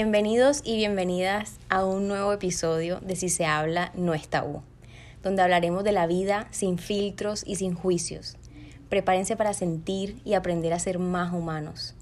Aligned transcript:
Bienvenidos 0.00 0.62
y 0.64 0.76
bienvenidas 0.76 1.58
a 1.68 1.84
un 1.84 2.06
nuevo 2.06 2.32
episodio 2.32 3.00
de 3.00 3.16
Si 3.16 3.28
se 3.28 3.46
habla 3.46 3.90
no 3.96 4.14
es 4.14 4.28
tabú, 4.28 4.62
donde 5.24 5.42
hablaremos 5.42 5.82
de 5.82 5.90
la 5.90 6.06
vida 6.06 6.46
sin 6.52 6.78
filtros 6.78 7.42
y 7.44 7.56
sin 7.56 7.74
juicios. 7.74 8.36
Prepárense 8.88 9.34
para 9.34 9.54
sentir 9.54 10.20
y 10.24 10.34
aprender 10.34 10.72
a 10.72 10.78
ser 10.78 11.00
más 11.00 11.32
humanos. 11.32 11.96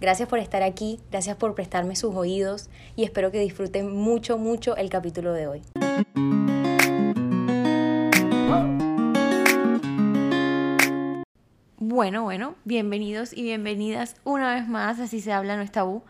Gracias 0.00 0.28
por 0.28 0.38
estar 0.38 0.62
aquí, 0.62 1.00
gracias 1.10 1.36
por 1.36 1.56
prestarme 1.56 1.96
sus 1.96 2.14
oídos 2.14 2.70
y 2.94 3.02
espero 3.02 3.32
que 3.32 3.40
disfruten 3.40 3.90
mucho, 3.92 4.38
mucho 4.38 4.76
el 4.76 4.88
capítulo 4.88 5.32
de 5.32 5.48
hoy. 5.48 5.62
Bueno, 11.78 12.22
bueno, 12.22 12.54
bienvenidos 12.64 13.32
y 13.32 13.42
bienvenidas 13.42 14.14
una 14.22 14.54
vez 14.54 14.68
más, 14.68 15.00
así 15.00 15.20
se 15.20 15.32
habla 15.32 15.56
no 15.56 15.62
es 15.62 15.72
tabú. 15.72 16.04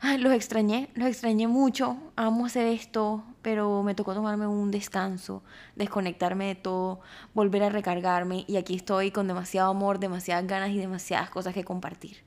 los 0.18 0.32
extrañé, 0.32 0.88
los 0.94 1.08
extrañé 1.08 1.46
mucho, 1.46 1.96
amo 2.16 2.46
hacer 2.46 2.66
esto, 2.66 3.24
pero 3.42 3.82
me 3.82 3.94
tocó 3.94 4.14
tomarme 4.14 4.46
un 4.46 4.70
descanso, 4.70 5.42
desconectarme 5.76 6.46
de 6.46 6.54
todo, 6.54 7.00
volver 7.34 7.62
a 7.62 7.68
recargarme 7.68 8.44
y 8.46 8.56
aquí 8.56 8.74
estoy 8.74 9.10
con 9.10 9.28
demasiado 9.28 9.70
amor, 9.70 9.98
demasiadas 9.98 10.46
ganas 10.46 10.70
y 10.70 10.78
demasiadas 10.78 11.30
cosas 11.30 11.54
que 11.54 11.64
compartir. 11.64 12.18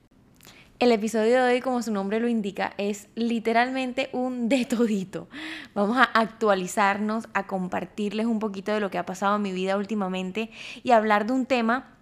El 0.79 0.91
episodio 0.91 1.43
de 1.43 1.53
hoy, 1.53 1.61
como 1.61 1.81
su 1.81 1.91
nombre 1.91 2.19
lo 2.19 2.27
indica, 2.27 2.73
es 2.77 3.07
literalmente 3.15 4.09
un 4.11 4.49
de 4.49 4.65
todito. 4.65 5.29
Vamos 5.73 5.97
a 5.97 6.03
actualizarnos, 6.03 7.29
a 7.33 7.47
compartirles 7.47 8.25
un 8.25 8.39
poquito 8.39 8.73
de 8.73 8.79
lo 8.79 8.91
que 8.91 8.97
ha 8.97 9.05
pasado 9.05 9.37
en 9.37 9.43
mi 9.43 9.51
vida 9.51 9.77
últimamente 9.77 10.51
y 10.83 10.91
hablar 10.91 11.25
de 11.25 11.33
un 11.33 11.45
tema 11.45 11.95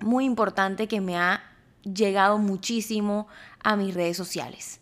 muy 0.00 0.24
importante 0.24 0.88
que 0.88 1.00
me 1.00 1.16
ha 1.16 1.42
llegado 1.82 2.38
muchísimo 2.38 3.26
a 3.62 3.76
mis 3.76 3.92
redes 3.92 4.16
sociales. 4.16 4.80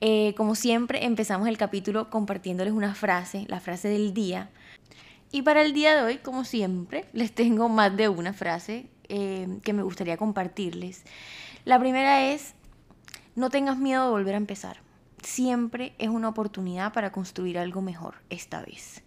Eh, 0.00 0.34
como 0.36 0.54
siempre, 0.54 1.04
empezamos 1.04 1.48
el 1.48 1.58
capítulo 1.58 2.08
compartiéndoles 2.10 2.72
una 2.72 2.94
frase, 2.94 3.44
la 3.48 3.60
frase 3.60 3.88
del 3.88 4.14
día. 4.14 4.50
Y 5.32 5.42
para 5.42 5.62
el 5.62 5.72
día 5.72 5.96
de 5.96 6.02
hoy, 6.02 6.18
como 6.18 6.44
siempre, 6.44 7.06
les 7.12 7.34
tengo 7.34 7.68
más 7.68 7.96
de 7.96 8.08
una 8.08 8.32
frase 8.32 8.88
eh, 9.08 9.58
que 9.62 9.72
me 9.72 9.82
gustaría 9.82 10.16
compartirles. 10.16 11.02
La 11.64 11.78
primera 11.78 12.30
es, 12.30 12.54
no 13.34 13.50
tengas 13.50 13.76
miedo 13.78 14.04
de 14.04 14.10
volver 14.10 14.34
a 14.34 14.38
empezar. 14.38 14.80
Siempre 15.22 15.94
es 15.98 16.08
una 16.08 16.28
oportunidad 16.28 16.92
para 16.92 17.10
construir 17.10 17.58
algo 17.58 17.82
mejor 17.82 18.16
esta 18.30 18.62
vez. 18.62 19.02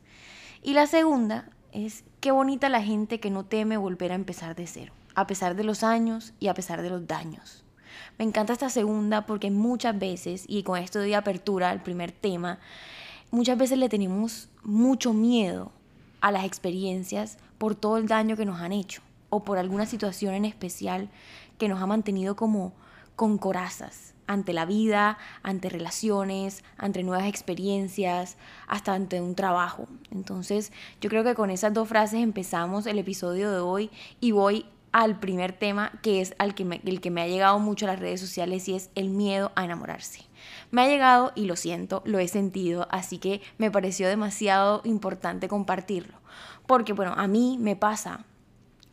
Y 0.62 0.74
la 0.74 0.88
segunda 0.88 1.50
es, 1.72 2.04
qué 2.20 2.32
bonita 2.32 2.70
la 2.70 2.84
gente 2.84 3.20
que 3.20 3.32
no 3.32 3.46
teme 3.46 3.78
volver 3.78 4.12
a 4.12 4.16
empezar 4.16 4.56
de 4.56 4.68
cero, 4.68 4.94
a 5.16 5.26
pesar 5.26 5.56
de 5.56 5.64
los 5.64 5.84
años 5.84 6.34
y 6.40 6.50
a 6.50 6.54
pesar 6.54 6.82
de 6.82 6.90
los 6.90 7.08
daños. 7.08 7.64
Me 8.18 8.26
encanta 8.26 8.54
esta 8.54 8.70
segunda 8.70 9.26
porque 9.26 9.52
muchas 9.52 9.98
veces, 9.98 10.46
y 10.48 10.64
con 10.64 10.78
esto 10.78 11.00
de 11.00 11.16
apertura 11.16 11.70
al 11.70 11.84
primer 11.84 12.12
tema, 12.12 12.60
muchas 13.32 13.58
veces 13.58 13.78
le 13.78 13.90
tenemos 13.90 14.50
mucho 14.64 15.14
miedo 15.14 15.72
a 16.22 16.32
las 16.32 16.46
experiencias 16.46 17.38
por 17.58 17.76
todo 17.76 17.98
el 17.98 18.08
daño 18.08 18.38
que 18.38 18.46
nos 18.46 18.62
han 18.62 18.72
hecho 18.72 19.02
o 19.30 19.44
por 19.44 19.58
alguna 19.58 19.86
situación 19.86 20.34
en 20.34 20.46
especial 20.46 21.10
que 21.58 21.68
nos 21.68 21.82
ha 21.82 21.88
mantenido 21.88 22.36
como 22.36 22.74
con 23.16 23.38
corazas 23.38 24.14
ante 24.28 24.54
la 24.54 24.66
vida, 24.66 25.18
ante 25.44 25.70
relaciones, 25.70 26.64
ante 26.78 27.04
nuevas 27.04 27.28
experiencias, 27.28 28.38
hasta 28.68 28.94
ante 28.94 29.20
un 29.22 29.36
trabajo. 29.36 29.88
Entonces, 30.10 30.72
yo 31.02 31.10
creo 31.10 31.24
que 31.24 31.36
con 31.36 31.50
esas 31.50 31.74
dos 31.74 31.90
frases 31.90 32.22
empezamos 32.22 32.86
el 32.86 32.98
episodio 32.98 33.52
de 33.52 33.60
hoy 33.60 33.92
y 34.22 34.32
voy 34.32 34.66
al 34.92 35.20
primer 35.20 35.54
tema 35.54 35.92
que 36.02 36.22
es 36.22 36.36
el 36.40 36.54
que 36.54 37.12
me 37.12 37.22
ha 37.22 37.28
llegado 37.28 37.60
mucho 37.60 37.86
a 37.86 37.90
las 37.90 38.00
redes 38.00 38.20
sociales 38.20 38.68
y 38.68 38.76
es 38.76 38.90
el 38.96 39.10
miedo 39.10 39.52
a 39.56 39.64
enamorarse. 39.64 40.26
Me 40.72 40.82
ha 40.82 40.88
llegado 40.88 41.32
y 41.36 41.46
lo 41.46 41.56
siento, 41.56 42.02
lo 42.06 42.20
he 42.20 42.28
sentido, 42.28 42.88
así 42.92 43.18
que 43.18 43.42
me 43.58 43.72
pareció 43.72 44.08
demasiado 44.08 44.82
importante 44.84 45.48
compartirlo. 45.48 46.18
Porque 46.66 46.94
bueno, 46.94 47.14
a 47.16 47.28
mí 47.28 47.58
me 47.60 47.76
pasa 47.76 48.26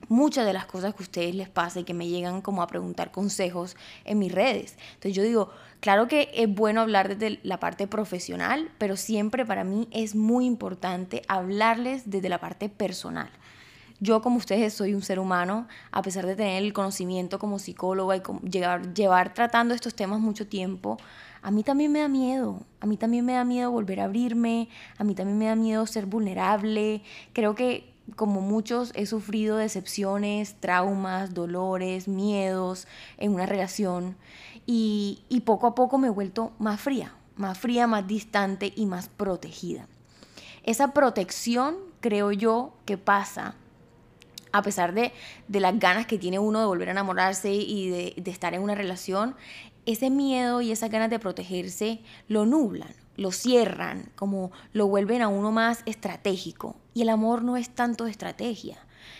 muchas 0.08 0.46
de 0.46 0.52
las 0.52 0.66
cosas 0.66 0.94
que 0.94 1.02
a 1.02 1.06
ustedes 1.06 1.34
les 1.34 1.48
pasa 1.48 1.80
y 1.80 1.84
que 1.84 1.94
me 1.94 2.08
llegan 2.08 2.40
como 2.40 2.62
a 2.62 2.66
preguntar 2.66 3.10
consejos 3.10 3.76
en 4.04 4.18
mis 4.18 4.32
redes. 4.32 4.76
Entonces 4.94 5.14
yo 5.14 5.22
digo, 5.22 5.50
claro 5.80 6.08
que 6.08 6.30
es 6.34 6.52
bueno 6.52 6.80
hablar 6.80 7.16
desde 7.16 7.40
la 7.42 7.60
parte 7.60 7.86
profesional, 7.86 8.70
pero 8.78 8.96
siempre 8.96 9.44
para 9.44 9.64
mí 9.64 9.88
es 9.90 10.14
muy 10.14 10.46
importante 10.46 11.22
hablarles 11.28 12.10
desde 12.10 12.28
la 12.28 12.40
parte 12.40 12.68
personal. 12.68 13.30
Yo 14.00 14.22
como 14.22 14.36
ustedes 14.36 14.74
soy 14.74 14.94
un 14.94 15.02
ser 15.02 15.18
humano, 15.18 15.66
a 15.90 16.02
pesar 16.02 16.24
de 16.24 16.36
tener 16.36 16.62
el 16.62 16.72
conocimiento 16.72 17.40
como 17.40 17.58
psicóloga 17.58 18.16
y 18.16 18.22
llevar, 18.48 18.94
llevar 18.94 19.34
tratando 19.34 19.74
estos 19.74 19.94
temas 19.94 20.20
mucho 20.20 20.46
tiempo, 20.46 20.98
a 21.42 21.50
mí 21.50 21.64
también 21.64 21.90
me 21.90 22.00
da 22.00 22.08
miedo, 22.08 22.62
a 22.80 22.86
mí 22.86 22.96
también 22.96 23.24
me 23.24 23.32
da 23.32 23.44
miedo 23.44 23.72
volver 23.72 24.00
a 24.00 24.04
abrirme, 24.04 24.68
a 24.98 25.04
mí 25.04 25.14
también 25.14 25.38
me 25.38 25.46
da 25.46 25.56
miedo 25.56 25.84
ser 25.86 26.06
vulnerable. 26.06 27.02
Creo 27.32 27.56
que 27.56 27.92
como 28.14 28.40
muchos 28.40 28.92
he 28.94 29.04
sufrido 29.06 29.56
decepciones, 29.56 30.54
traumas, 30.60 31.34
dolores, 31.34 32.06
miedos 32.06 32.86
en 33.16 33.34
una 33.34 33.46
relación 33.46 34.16
y, 34.64 35.22
y 35.28 35.40
poco 35.40 35.66
a 35.66 35.74
poco 35.74 35.98
me 35.98 36.06
he 36.06 36.10
vuelto 36.10 36.52
más 36.60 36.80
fría, 36.80 37.14
más 37.36 37.58
fría, 37.58 37.88
más 37.88 38.06
distante 38.06 38.72
y 38.76 38.86
más 38.86 39.08
protegida. 39.08 39.88
Esa 40.62 40.92
protección 40.92 41.76
creo 42.00 42.30
yo 42.30 42.74
que 42.84 42.96
pasa 42.98 43.54
a 44.52 44.62
pesar 44.62 44.94
de, 44.94 45.12
las 45.48 45.78
ganas 45.78 46.06
que 46.06 46.18
tiene 46.18 46.38
uno 46.38 46.60
de 46.60 46.66
volver 46.66 46.88
a 46.88 46.92
enamorarse 46.92 47.52
y 47.52 47.88
de, 47.90 48.14
de 48.16 48.30
estar 48.30 48.54
en 48.54 48.62
una 48.62 48.74
relación, 48.74 49.34
ese 49.86 50.10
miedo 50.10 50.60
y 50.60 50.70
esas 50.70 50.90
ganas 50.90 51.10
de 51.10 51.18
protegerse 51.18 52.00
lo 52.28 52.44
nublan, 52.44 52.94
lo 53.16 53.32
cierran, 53.32 54.10
como 54.14 54.52
lo 54.72 54.86
vuelven 54.86 55.22
a 55.22 55.28
uno 55.28 55.50
más 55.50 55.82
estratégico. 55.86 56.76
Y 56.92 57.02
el 57.02 57.08
amor 57.08 57.42
no 57.42 57.56
es 57.56 57.70
tanto 57.70 58.04
de 58.04 58.10
estrategia. 58.10 58.78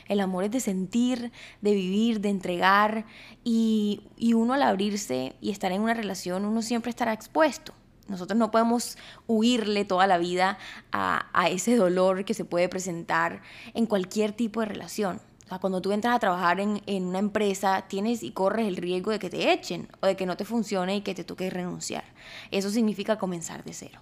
El 0.09 0.21
amor 0.21 0.45
es 0.45 0.51
de 0.51 0.61
sentir, 0.61 1.33
de 1.61 1.75
vivir, 1.75 2.21
de 2.21 2.29
entregar. 2.31 3.07
Y, 3.45 4.03
y, 4.17 4.35
uno 4.35 4.55
al 4.55 4.63
abrirse 4.63 5.37
y 5.41 5.51
estar 5.51 5.73
en 5.73 5.83
una 5.83 5.95
relación, 5.95 6.45
uno 6.45 6.61
siempre 6.63 6.91
estará 6.91 7.13
expuesto. 7.13 7.73
Nosotros 8.09 8.39
no 8.39 8.51
podemos 8.51 8.97
huirle 9.27 9.85
toda 9.85 10.07
la 10.07 10.19
vida 10.19 10.59
a, 10.93 11.49
ese 11.51 11.77
dolor 11.77 12.25
que 12.25 12.35
se 12.35 12.45
puede 12.45 12.69
presentar 12.69 13.43
en 13.75 13.87
cualquier 13.87 14.33
tipo 14.33 14.61
de 14.61 14.67
relación. 14.67 15.21
O 15.45 15.49
sea, 15.49 15.59
cuando 15.61 15.81
tú 15.81 15.93
entras 15.93 16.15
a 16.15 16.19
trabajar 16.19 16.61
en, 16.61 16.83
en, 16.85 17.07
una 17.07 17.19
empresa, 17.19 17.87
tienes 17.89 18.23
y 18.23 18.33
corres 18.33 18.67
el 18.67 18.77
riesgo 18.77 19.11
de 19.11 19.19
que 19.19 19.31
te 19.31 19.51
echen 19.51 19.89
o 20.01 20.07
de 20.07 20.15
que 20.15 20.27
no 20.27 20.37
te 20.37 20.45
funcione 20.45 20.97
y 20.97 21.01
que 21.01 21.15
te 21.15 21.25
toque 21.25 21.49
renunciar. 21.49 22.05
Eso 22.51 22.69
significa 22.69 23.17
comenzar 23.17 23.65
de 23.65 23.73
cero. 23.73 24.01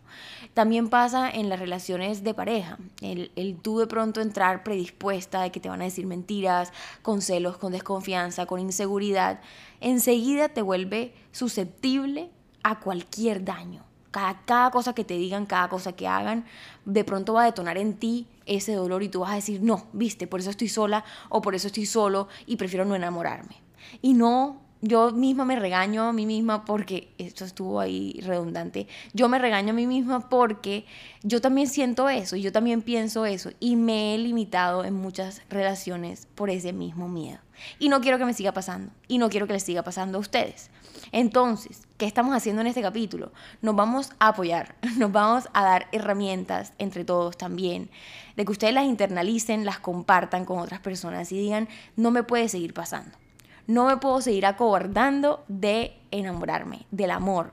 También 0.55 0.89
pasa 0.89 1.31
en 1.31 1.49
las 1.49 1.61
relaciones 1.61 2.25
de 2.25 2.35
pareja. 2.35 2.79
El, 3.01 3.31
el 3.37 3.57
tú 3.61 3.79
de 3.79 3.87
pronto 3.87 4.21
entrar 4.21 4.65
predispuesta 4.65 5.43
de 5.43 5.53
que 5.53 5.61
te 5.61 5.69
van 5.69 5.83
a 5.83 5.85
decir 5.85 6.07
mentiras, 6.07 6.73
con 7.03 7.23
celos, 7.23 7.59
con 7.59 7.71
desconfianza, 7.71 8.47
con 8.47 8.59
inseguridad, 8.59 9.41
enseguida 9.81 10.49
te 10.49 10.63
vuelve 10.63 11.15
susceptible 11.31 12.31
a 12.65 12.81
cualquier 12.81 13.45
daño 13.45 13.87
cada, 14.47 14.71
cosa 14.71 14.95
que 14.95 15.05
te 15.05 15.15
digan, 15.15 15.47
cada 15.47 15.69
cosa 15.69 15.93
que 15.93 16.09
hagan, 16.09 16.45
de 16.85 17.05
pronto 17.05 17.35
va 17.35 17.43
a 17.43 17.47
detonar 17.47 17.77
en 17.77 17.95
ti 17.95 18.27
ese 18.47 18.73
dolor 18.75 19.03
y 19.03 19.09
tú 19.09 19.21
vas 19.21 19.33
a 19.33 19.37
decir, 19.37 19.61
no, 19.63 19.87
viste, 19.93 20.27
por 20.27 20.41
eso 20.41 20.51
estoy 20.51 20.69
sola 20.69 21.05
o 21.29 21.43
por 21.43 21.55
eso 21.55 21.67
estoy 21.67 21.87
solo 21.87 22.29
y 22.47 22.57
prefiero 22.57 22.85
no 22.85 22.95
enamorarme. 22.95 23.57
Y 24.01 24.15
no, 24.15 24.63
yo 24.81 25.11
misma 25.11 25.45
me 25.45 25.57
regaño 25.57 26.05
a 26.05 26.13
mí 26.13 26.27
misma 26.27 26.65
porque, 26.65 27.09
esto 27.19 27.45
estuvo 27.45 27.81
ahí 27.81 28.21
redundante, 28.23 28.87
yo 29.13 29.29
me 29.29 29.39
regaño 29.39 29.71
a 29.71 29.75
mí 29.75 29.87
misma 29.87 30.29
porque 30.29 30.87
yo 31.23 31.41
también 31.41 31.67
siento 31.67 32.09
eso, 32.09 32.37
yo 32.37 32.53
también 32.53 32.83
pienso 32.83 33.27
eso 33.27 33.51
y 33.61 33.77
me 33.77 34.15
he 34.15 34.19
limitado 34.19 34.85
en 34.85 34.95
muchas 34.95 35.43
relaciones 35.51 36.27
por 36.35 36.51
ese 36.51 36.73
mismo 36.73 37.09
miedo. 37.09 37.41
Y 37.79 37.89
no 37.89 38.01
quiero 38.01 38.19
que 38.19 38.25
me 38.25 38.35
siga 38.35 38.53
pasando 38.53 38.93
y 39.09 39.19
no 39.19 39.29
quiero 39.29 39.47
que 39.47 39.55
les 39.55 39.63
siga 39.63 39.83
pasando 39.83 40.19
a 40.19 40.21
ustedes. 40.21 40.71
Entonces, 41.13 41.87
¿qué 41.97 42.07
estamos 42.07 42.35
haciendo 42.35 42.63
en 42.63 42.69
este 42.69 42.83
capítulo? 42.83 43.33
Nos 43.63 43.77
vamos 43.77 44.11
a 44.19 44.29
apoyar, 44.29 44.77
nos 44.97 45.13
vamos 45.13 45.49
a 45.53 45.65
dar 45.65 45.89
herramientas 45.93 46.73
entre 46.79 47.05
todos 47.05 47.37
también, 47.37 47.91
de 48.37 48.45
que 48.45 48.53
ustedes 48.53 48.75
las 48.75 48.87
internalicen, 48.87 49.65
las 49.65 49.79
compartan 49.79 50.45
con 50.45 50.59
otras 50.59 50.81
personas 50.81 51.33
y 51.33 51.39
digan, 51.39 51.69
no 51.97 52.11
me 52.11 52.23
puede 52.23 52.49
seguir 52.49 52.75
pasando. 52.75 53.17
No 53.67 53.87
me 53.87 53.97
puedo 53.97 54.21
seguir 54.21 54.47
acobardando 54.47 55.45
de 55.49 55.97
enamorarme, 56.13 56.87
del 56.91 57.11
amor. 57.11 57.53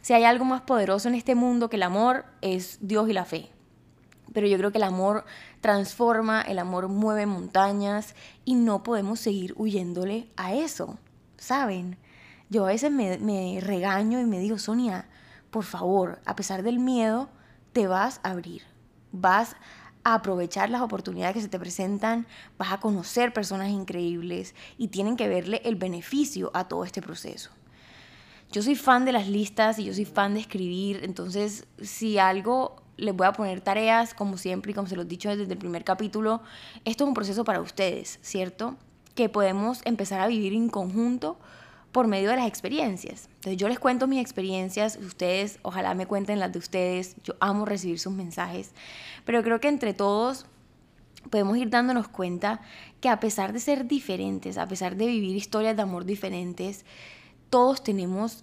Si 0.00 0.12
hay 0.12 0.24
algo 0.24 0.44
más 0.44 0.62
poderoso 0.62 1.08
en 1.08 1.14
este 1.14 1.34
mundo 1.34 1.68
que 1.68 1.76
el 1.76 1.82
amor, 1.82 2.24
es 2.40 2.78
Dios 2.80 3.08
y 3.08 3.12
la 3.12 3.24
fe. 3.24 3.50
Pero 4.32 4.46
yo 4.46 4.56
creo 4.56 4.72
que 4.72 4.78
el 4.78 4.84
amor 4.84 5.24
transforma, 5.60 6.42
el 6.42 6.58
amor 6.58 6.88
mueve 6.88 7.26
montañas 7.26 8.14
y 8.44 8.54
no 8.54 8.82
podemos 8.82 9.20
seguir 9.20 9.54
huyéndole 9.56 10.28
a 10.36 10.54
eso, 10.54 10.98
¿saben? 11.36 11.98
Yo 12.50 12.64
a 12.64 12.68
veces 12.68 12.90
me, 12.90 13.58
regaño 13.60 14.20
y 14.20 14.26
me 14.26 14.38
digo, 14.38 14.58
Sonia, 14.58 15.08
por 15.50 15.64
favor, 15.64 16.20
a 16.26 16.36
pesar 16.36 16.62
del 16.62 16.78
miedo, 16.78 17.28
te 17.72 17.86
vas 17.86 18.20
a 18.22 18.30
abrir, 18.30 18.62
vas 19.12 19.56
a 20.04 20.14
aprovechar 20.14 20.68
las 20.68 20.82
oportunidades 20.82 21.34
que 21.34 21.40
se 21.40 21.48
te 21.48 21.58
presentan, 21.58 22.26
vas 22.58 22.72
a 22.72 22.80
conocer 22.80 23.32
personas 23.32 23.70
increíbles 23.70 24.54
y 24.76 24.88
tienen 24.88 25.16
que 25.16 25.28
verle 25.28 25.62
el 25.64 25.76
beneficio 25.76 26.50
a 26.54 26.68
todo 26.68 26.84
este 26.84 27.00
proceso. 27.00 27.50
yo 28.52 28.62
soy 28.62 28.76
fan 28.76 29.04
de 29.04 29.12
las 29.12 29.28
listas 29.28 29.78
y 29.78 29.84
yo 29.84 29.94
soy 29.94 30.04
fan 30.04 30.34
de 30.34 30.40
escribir, 30.40 31.00
entonces 31.02 31.66
si 31.80 32.18
algo 32.18 32.76
les 32.96 33.16
voy 33.16 33.26
a 33.26 33.32
poner 33.32 33.60
tareas, 33.60 34.14
como 34.14 34.36
siempre 34.36 34.72
y 34.72 34.74
como 34.74 34.86
se 34.86 34.96
los 34.96 35.06
he 35.06 35.08
dicho 35.08 35.28
desde 35.28 35.52
el 35.52 35.58
primer 35.58 35.82
capítulo, 35.82 36.42
esto 36.84 37.04
es 37.04 37.08
un 37.08 37.14
proceso 37.14 37.44
para 37.44 37.60
ustedes, 37.60 38.18
¿cierto? 38.22 38.76
Que 39.14 39.28
podemos 39.28 39.80
empezar 39.84 40.20
a 40.20 40.26
vivir 40.26 40.52
en 40.52 40.68
conjunto 40.68 41.38
por 41.94 42.08
medio 42.08 42.30
de 42.30 42.36
las 42.36 42.48
experiencias. 42.48 43.28
Entonces 43.36 43.56
yo 43.56 43.68
les 43.68 43.78
cuento 43.78 44.08
mis 44.08 44.20
experiencias, 44.20 44.96
ustedes 44.96 45.60
ojalá 45.62 45.94
me 45.94 46.06
cuenten 46.06 46.40
las 46.40 46.50
de 46.50 46.58
ustedes, 46.58 47.14
yo 47.22 47.36
amo 47.38 47.64
recibir 47.66 48.00
sus 48.00 48.12
mensajes, 48.12 48.72
pero 49.24 49.44
creo 49.44 49.60
que 49.60 49.68
entre 49.68 49.94
todos 49.94 50.44
podemos 51.30 51.56
ir 51.56 51.70
dándonos 51.70 52.08
cuenta 52.08 52.60
que 53.00 53.08
a 53.08 53.20
pesar 53.20 53.52
de 53.52 53.60
ser 53.60 53.86
diferentes, 53.86 54.58
a 54.58 54.66
pesar 54.66 54.96
de 54.96 55.06
vivir 55.06 55.36
historias 55.36 55.76
de 55.76 55.82
amor 55.82 56.04
diferentes, 56.04 56.84
todos 57.48 57.84
tenemos 57.84 58.42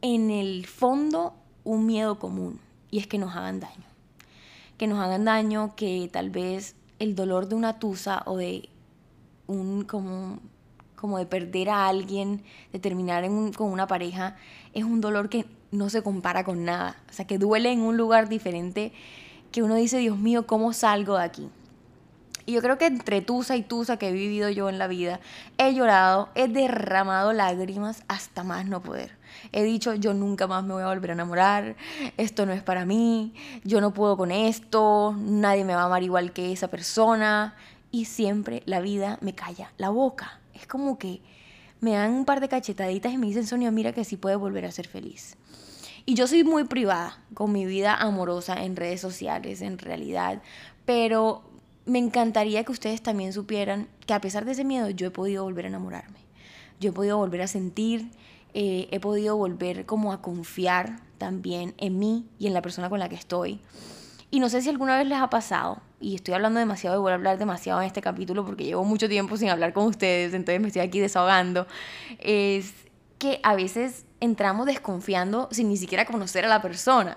en 0.00 0.30
el 0.30 0.64
fondo 0.64 1.34
un 1.64 1.86
miedo 1.86 2.20
común 2.20 2.60
y 2.92 3.00
es 3.00 3.08
que 3.08 3.18
nos 3.18 3.34
hagan 3.34 3.58
daño. 3.58 3.84
Que 4.78 4.86
nos 4.86 5.00
hagan 5.00 5.24
daño, 5.24 5.74
que 5.74 6.08
tal 6.12 6.30
vez 6.30 6.76
el 7.00 7.16
dolor 7.16 7.48
de 7.48 7.56
una 7.56 7.80
tusa 7.80 8.22
o 8.26 8.36
de 8.36 8.68
un 9.48 9.82
como, 9.82 10.38
como 11.02 11.18
de 11.18 11.26
perder 11.26 11.68
a 11.68 11.88
alguien, 11.88 12.44
de 12.72 12.78
terminar 12.78 13.28
con 13.56 13.72
una 13.72 13.88
pareja, 13.88 14.36
es 14.72 14.84
un 14.84 15.00
dolor 15.00 15.28
que 15.28 15.46
no 15.72 15.90
se 15.90 16.00
compara 16.00 16.44
con 16.44 16.64
nada. 16.64 16.96
O 17.10 17.12
sea, 17.12 17.26
que 17.26 17.38
duele 17.38 17.72
en 17.72 17.80
un 17.80 17.96
lugar 17.96 18.28
diferente 18.28 18.92
que 19.50 19.64
uno 19.64 19.74
dice, 19.74 19.98
Dios 19.98 20.16
mío, 20.16 20.46
¿cómo 20.46 20.72
salgo 20.72 21.18
de 21.18 21.24
aquí? 21.24 21.50
Y 22.46 22.52
yo 22.52 22.62
creo 22.62 22.78
que 22.78 22.86
entre 22.86 23.20
tusa 23.20 23.56
y 23.56 23.62
tusa 23.62 23.96
que 23.96 24.10
he 24.10 24.12
vivido 24.12 24.48
yo 24.48 24.68
en 24.68 24.78
la 24.78 24.86
vida, 24.86 25.18
he 25.58 25.74
llorado, 25.74 26.28
he 26.36 26.46
derramado 26.46 27.32
lágrimas 27.32 28.04
hasta 28.06 28.44
más 28.44 28.66
no 28.66 28.80
poder. 28.80 29.16
He 29.50 29.64
dicho, 29.64 29.94
yo 29.94 30.14
nunca 30.14 30.46
más 30.46 30.62
me 30.62 30.74
voy 30.74 30.84
a 30.84 30.86
volver 30.86 31.10
a 31.10 31.14
enamorar, 31.14 31.74
esto 32.16 32.46
no 32.46 32.52
es 32.52 32.62
para 32.62 32.84
mí, 32.84 33.34
yo 33.64 33.80
no 33.80 33.92
puedo 33.92 34.16
con 34.16 34.30
esto, 34.30 35.16
nadie 35.18 35.64
me 35.64 35.74
va 35.74 35.82
a 35.82 35.86
amar 35.86 36.04
igual 36.04 36.32
que 36.32 36.52
esa 36.52 36.68
persona. 36.68 37.56
Y 37.90 38.04
siempre 38.04 38.62
la 38.66 38.80
vida 38.80 39.18
me 39.20 39.34
calla 39.34 39.72
la 39.76 39.90
boca. 39.90 40.41
Es 40.54 40.66
como 40.66 40.98
que 40.98 41.20
me 41.80 41.92
dan 41.92 42.12
un 42.12 42.24
par 42.24 42.40
de 42.40 42.48
cachetaditas 42.48 43.12
y 43.12 43.18
me 43.18 43.26
dicen, 43.26 43.46
Sonia, 43.46 43.70
mira 43.70 43.92
que 43.92 44.04
sí 44.04 44.16
puedes 44.16 44.38
volver 44.38 44.64
a 44.64 44.70
ser 44.70 44.86
feliz. 44.86 45.36
Y 46.04 46.14
yo 46.14 46.26
soy 46.26 46.44
muy 46.44 46.64
privada 46.64 47.18
con 47.34 47.52
mi 47.52 47.64
vida 47.64 47.94
amorosa 47.94 48.62
en 48.62 48.76
redes 48.76 49.00
sociales, 49.00 49.62
en 49.62 49.78
realidad, 49.78 50.42
pero 50.84 51.42
me 51.86 51.98
encantaría 51.98 52.64
que 52.64 52.72
ustedes 52.72 53.02
también 53.02 53.32
supieran 53.32 53.88
que 54.06 54.14
a 54.14 54.20
pesar 54.20 54.44
de 54.44 54.52
ese 54.52 54.64
miedo 54.64 54.90
yo 54.90 55.06
he 55.06 55.10
podido 55.10 55.44
volver 55.44 55.64
a 55.64 55.68
enamorarme. 55.68 56.18
Yo 56.80 56.90
he 56.90 56.92
podido 56.92 57.18
volver 57.18 57.42
a 57.42 57.46
sentir, 57.46 58.10
eh, 58.54 58.88
he 58.90 59.00
podido 59.00 59.36
volver 59.36 59.86
como 59.86 60.12
a 60.12 60.22
confiar 60.22 61.00
también 61.18 61.74
en 61.78 61.98
mí 61.98 62.26
y 62.38 62.46
en 62.48 62.54
la 62.54 62.62
persona 62.62 62.90
con 62.90 62.98
la 62.98 63.08
que 63.08 63.14
estoy. 63.14 63.60
Y 64.30 64.40
no 64.40 64.48
sé 64.48 64.62
si 64.62 64.68
alguna 64.68 64.96
vez 64.96 65.06
les 65.06 65.18
ha 65.18 65.30
pasado, 65.30 65.82
y 66.02 66.16
estoy 66.16 66.34
hablando 66.34 66.58
demasiado 66.58 66.96
y 66.96 67.00
voy 67.00 67.12
a 67.12 67.14
hablar 67.14 67.38
demasiado 67.38 67.80
en 67.80 67.86
este 67.86 68.02
capítulo 68.02 68.44
porque 68.44 68.64
llevo 68.64 68.84
mucho 68.84 69.08
tiempo 69.08 69.36
sin 69.36 69.48
hablar 69.48 69.72
con 69.72 69.86
ustedes, 69.86 70.34
entonces 70.34 70.60
me 70.60 70.66
estoy 70.66 70.82
aquí 70.82 71.00
desahogando, 71.00 71.66
es 72.18 72.74
que 73.18 73.40
a 73.42 73.54
veces 73.54 74.04
entramos 74.20 74.66
desconfiando 74.66 75.48
sin 75.52 75.68
ni 75.68 75.76
siquiera 75.76 76.04
conocer 76.04 76.44
a 76.44 76.48
la 76.48 76.60
persona. 76.60 77.16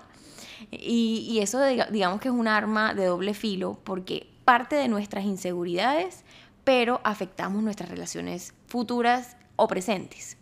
Y, 0.70 1.26
y 1.28 1.40
eso 1.40 1.62
digamos 1.90 2.20
que 2.20 2.28
es 2.28 2.34
un 2.34 2.48
arma 2.48 2.94
de 2.94 3.04
doble 3.06 3.34
filo 3.34 3.78
porque 3.84 4.28
parte 4.44 4.76
de 4.76 4.88
nuestras 4.88 5.24
inseguridades, 5.24 6.24
pero 6.64 7.00
afectamos 7.04 7.62
nuestras 7.62 7.90
relaciones 7.90 8.54
futuras 8.66 9.36
o 9.56 9.66
presentes. 9.68 10.36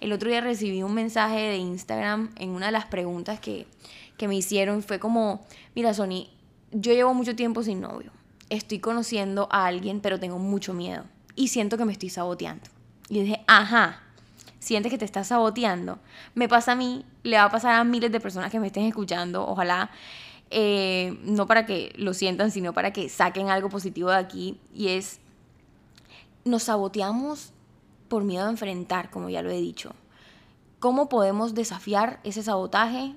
El 0.00 0.12
otro 0.12 0.30
día 0.30 0.40
recibí 0.40 0.82
un 0.82 0.94
mensaje 0.94 1.40
de 1.40 1.56
Instagram 1.56 2.30
en 2.36 2.50
una 2.50 2.66
de 2.66 2.72
las 2.72 2.86
preguntas 2.86 3.40
que, 3.40 3.66
que 4.16 4.28
me 4.28 4.36
hicieron. 4.36 4.82
Fue 4.82 4.98
como, 4.98 5.44
mira 5.74 5.92
Sony, 5.92 6.28
yo 6.72 6.92
llevo 6.92 7.14
mucho 7.14 7.36
tiempo 7.36 7.62
sin 7.62 7.80
novio. 7.80 8.10
Estoy 8.48 8.80
conociendo 8.80 9.48
a 9.50 9.66
alguien, 9.66 10.00
pero 10.00 10.18
tengo 10.18 10.38
mucho 10.38 10.74
miedo. 10.74 11.04
Y 11.36 11.48
siento 11.48 11.76
que 11.76 11.84
me 11.84 11.92
estoy 11.92 12.10
saboteando. 12.10 12.64
Y 13.08 13.20
dije, 13.20 13.44
ajá, 13.46 14.02
sientes 14.58 14.90
que 14.90 14.98
te 14.98 15.04
estás 15.04 15.28
saboteando. 15.28 15.98
Me 16.34 16.48
pasa 16.48 16.72
a 16.72 16.76
mí, 16.76 17.04
le 17.22 17.36
va 17.36 17.44
a 17.44 17.50
pasar 17.50 17.74
a 17.74 17.84
miles 17.84 18.10
de 18.12 18.20
personas 18.20 18.50
que 18.50 18.60
me 18.60 18.68
estén 18.68 18.84
escuchando. 18.84 19.46
Ojalá 19.46 19.90
eh, 20.50 21.16
no 21.22 21.46
para 21.46 21.64
que 21.64 21.92
lo 21.96 22.12
sientan, 22.12 22.50
sino 22.50 22.72
para 22.72 22.92
que 22.92 23.08
saquen 23.08 23.50
algo 23.50 23.68
positivo 23.68 24.10
de 24.10 24.16
aquí, 24.16 24.60
y 24.74 24.88
es, 24.88 25.20
nos 26.44 26.64
saboteamos 26.64 27.52
por 28.08 28.24
miedo 28.24 28.46
a 28.46 28.50
enfrentar, 28.50 29.10
como 29.10 29.30
ya 29.30 29.42
lo 29.42 29.50
he 29.50 29.60
dicho. 29.60 29.94
¿Cómo 30.80 31.08
podemos 31.08 31.54
desafiar 31.54 32.18
ese 32.24 32.42
sabotaje 32.42 33.14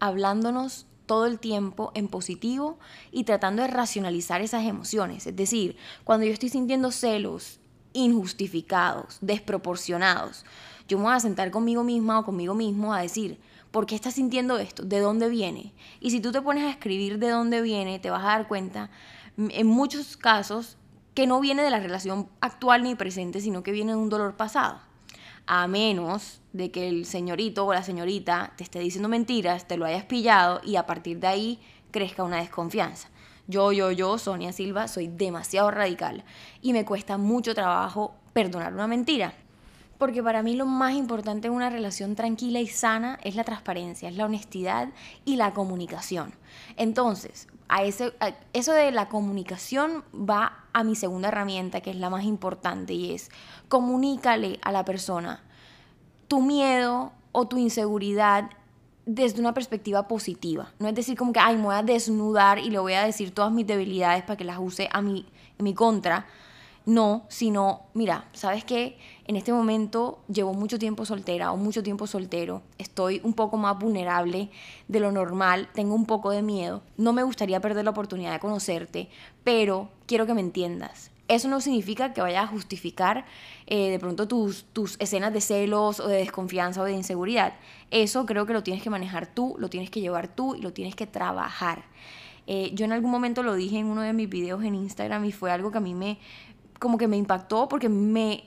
hablándonos 0.00 0.86
todo 1.06 1.26
el 1.26 1.38
tiempo 1.38 1.92
en 1.94 2.08
positivo 2.08 2.78
y 3.10 3.24
tratando 3.24 3.62
de 3.62 3.68
racionalizar 3.68 4.40
esas 4.40 4.64
emociones? 4.64 5.26
Es 5.26 5.36
decir, 5.36 5.76
cuando 6.04 6.26
yo 6.26 6.32
estoy 6.32 6.48
sintiendo 6.48 6.90
celos 6.90 7.60
injustificados, 7.92 9.18
desproporcionados, 9.20 10.44
yo 10.88 10.98
me 10.98 11.04
voy 11.04 11.14
a 11.14 11.20
sentar 11.20 11.50
conmigo 11.50 11.84
misma 11.84 12.18
o 12.18 12.24
conmigo 12.24 12.54
mismo 12.54 12.94
a 12.94 13.02
decir, 13.02 13.38
¿Por 13.72 13.86
qué 13.86 13.94
estás 13.94 14.14
sintiendo 14.14 14.58
esto? 14.58 14.84
¿De 14.84 15.00
dónde 15.00 15.30
viene? 15.30 15.72
Y 15.98 16.10
si 16.10 16.20
tú 16.20 16.30
te 16.30 16.42
pones 16.42 16.64
a 16.64 16.70
escribir 16.70 17.18
de 17.18 17.30
dónde 17.30 17.62
viene, 17.62 17.98
te 17.98 18.10
vas 18.10 18.22
a 18.22 18.26
dar 18.26 18.46
cuenta, 18.46 18.90
en 19.38 19.66
muchos 19.66 20.18
casos, 20.18 20.76
que 21.14 21.26
no 21.26 21.40
viene 21.40 21.62
de 21.62 21.70
la 21.70 21.80
relación 21.80 22.28
actual 22.42 22.82
ni 22.82 22.94
presente, 22.94 23.40
sino 23.40 23.62
que 23.62 23.72
viene 23.72 23.92
de 23.92 23.98
un 23.98 24.10
dolor 24.10 24.36
pasado. 24.36 24.78
A 25.46 25.66
menos 25.66 26.40
de 26.52 26.70
que 26.70 26.88
el 26.88 27.04
señorito 27.04 27.66
o 27.66 27.74
la 27.74 27.82
señorita 27.82 28.52
te 28.56 28.64
esté 28.64 28.78
diciendo 28.78 29.08
mentiras, 29.08 29.66
te 29.66 29.76
lo 29.76 29.84
hayas 29.84 30.04
pillado 30.04 30.60
y 30.64 30.76
a 30.76 30.86
partir 30.86 31.18
de 31.18 31.26
ahí 31.26 31.60
crezca 31.90 32.22
una 32.22 32.38
desconfianza. 32.38 33.08
Yo, 33.48 33.72
yo, 33.72 33.90
yo, 33.90 34.18
Sonia 34.18 34.52
Silva, 34.52 34.86
soy 34.86 35.08
demasiado 35.08 35.70
radical 35.70 36.24
y 36.60 36.72
me 36.72 36.84
cuesta 36.84 37.18
mucho 37.18 37.54
trabajo 37.54 38.14
perdonar 38.32 38.72
una 38.72 38.86
mentira 38.86 39.34
porque 40.02 40.20
para 40.20 40.42
mí 40.42 40.56
lo 40.56 40.66
más 40.66 40.94
importante 40.94 41.46
en 41.46 41.54
una 41.54 41.70
relación 41.70 42.16
tranquila 42.16 42.58
y 42.58 42.66
sana 42.66 43.20
es 43.22 43.36
la 43.36 43.44
transparencia, 43.44 44.08
es 44.08 44.16
la 44.16 44.24
honestidad 44.24 44.88
y 45.24 45.36
la 45.36 45.54
comunicación. 45.54 46.34
Entonces, 46.76 47.46
a 47.68 47.84
ese, 47.84 48.12
eso 48.52 48.72
de 48.72 48.90
la 48.90 49.08
comunicación 49.08 50.02
va 50.12 50.64
a 50.72 50.82
mi 50.82 50.96
segunda 50.96 51.28
herramienta, 51.28 51.82
que 51.82 51.90
es 51.90 51.96
la 51.98 52.10
más 52.10 52.24
importante, 52.24 52.94
y 52.94 53.14
es 53.14 53.30
comunícale 53.68 54.58
a 54.62 54.72
la 54.72 54.84
persona 54.84 55.44
tu 56.26 56.42
miedo 56.42 57.12
o 57.30 57.46
tu 57.46 57.58
inseguridad 57.58 58.50
desde 59.06 59.38
una 59.38 59.54
perspectiva 59.54 60.08
positiva. 60.08 60.72
No 60.80 60.88
es 60.88 60.96
decir 60.96 61.16
como 61.16 61.32
que, 61.32 61.38
ay, 61.38 61.54
me 61.54 61.62
voy 61.62 61.76
a 61.76 61.84
desnudar 61.84 62.58
y 62.58 62.70
le 62.70 62.80
voy 62.80 62.94
a 62.94 63.04
decir 63.04 63.32
todas 63.32 63.52
mis 63.52 63.68
debilidades 63.68 64.24
para 64.24 64.36
que 64.36 64.42
las 64.42 64.58
use 64.58 64.88
a 64.92 65.00
mi, 65.00 65.26
en 65.58 65.64
mi 65.64 65.74
contra, 65.74 66.26
no, 66.84 67.24
sino, 67.28 67.82
mira, 67.94 68.28
¿sabes 68.32 68.64
qué? 68.64 68.98
En 69.26 69.36
este 69.36 69.52
momento 69.52 70.20
llevo 70.28 70.52
mucho 70.52 70.78
tiempo 70.78 71.04
soltera 71.04 71.52
o 71.52 71.56
mucho 71.56 71.82
tiempo 71.82 72.06
soltero, 72.06 72.62
estoy 72.78 73.20
un 73.22 73.34
poco 73.34 73.56
más 73.56 73.78
vulnerable 73.78 74.50
de 74.88 75.00
lo 75.00 75.12
normal, 75.12 75.68
tengo 75.74 75.94
un 75.94 76.06
poco 76.06 76.30
de 76.30 76.42
miedo, 76.42 76.82
no 76.96 77.12
me 77.12 77.22
gustaría 77.22 77.60
perder 77.60 77.84
la 77.84 77.92
oportunidad 77.92 78.32
de 78.32 78.40
conocerte, 78.40 79.08
pero 79.44 79.90
quiero 80.06 80.26
que 80.26 80.34
me 80.34 80.40
entiendas. 80.40 81.10
Eso 81.28 81.48
no 81.48 81.60
significa 81.60 82.12
que 82.12 82.20
vayas 82.20 82.44
a 82.44 82.48
justificar 82.48 83.24
eh, 83.66 83.90
de 83.90 83.98
pronto 83.98 84.28
tus, 84.28 84.64
tus 84.72 84.96
escenas 84.98 85.32
de 85.32 85.40
celos 85.40 86.00
o 86.00 86.08
de 86.08 86.16
desconfianza 86.16 86.82
o 86.82 86.84
de 86.84 86.92
inseguridad. 86.92 87.54
Eso 87.90 88.26
creo 88.26 88.44
que 88.44 88.52
lo 88.52 88.62
tienes 88.62 88.82
que 88.82 88.90
manejar 88.90 89.32
tú, 89.32 89.54
lo 89.58 89.70
tienes 89.70 89.88
que 89.88 90.00
llevar 90.00 90.28
tú 90.28 90.56
y 90.56 90.60
lo 90.60 90.72
tienes 90.72 90.94
que 90.94 91.06
trabajar. 91.06 91.84
Eh, 92.46 92.72
yo 92.74 92.84
en 92.84 92.92
algún 92.92 93.10
momento 93.10 93.42
lo 93.42 93.54
dije 93.54 93.78
en 93.78 93.86
uno 93.86 94.02
de 94.02 94.12
mis 94.12 94.28
videos 94.28 94.64
en 94.64 94.74
Instagram 94.74 95.24
y 95.24 95.32
fue 95.32 95.52
algo 95.52 95.70
que 95.70 95.78
a 95.78 95.80
mí 95.80 95.94
me, 95.94 96.18
como 96.82 96.98
que 96.98 97.06
me 97.06 97.16
impactó 97.16 97.68
porque 97.68 97.88
me, 97.88 98.42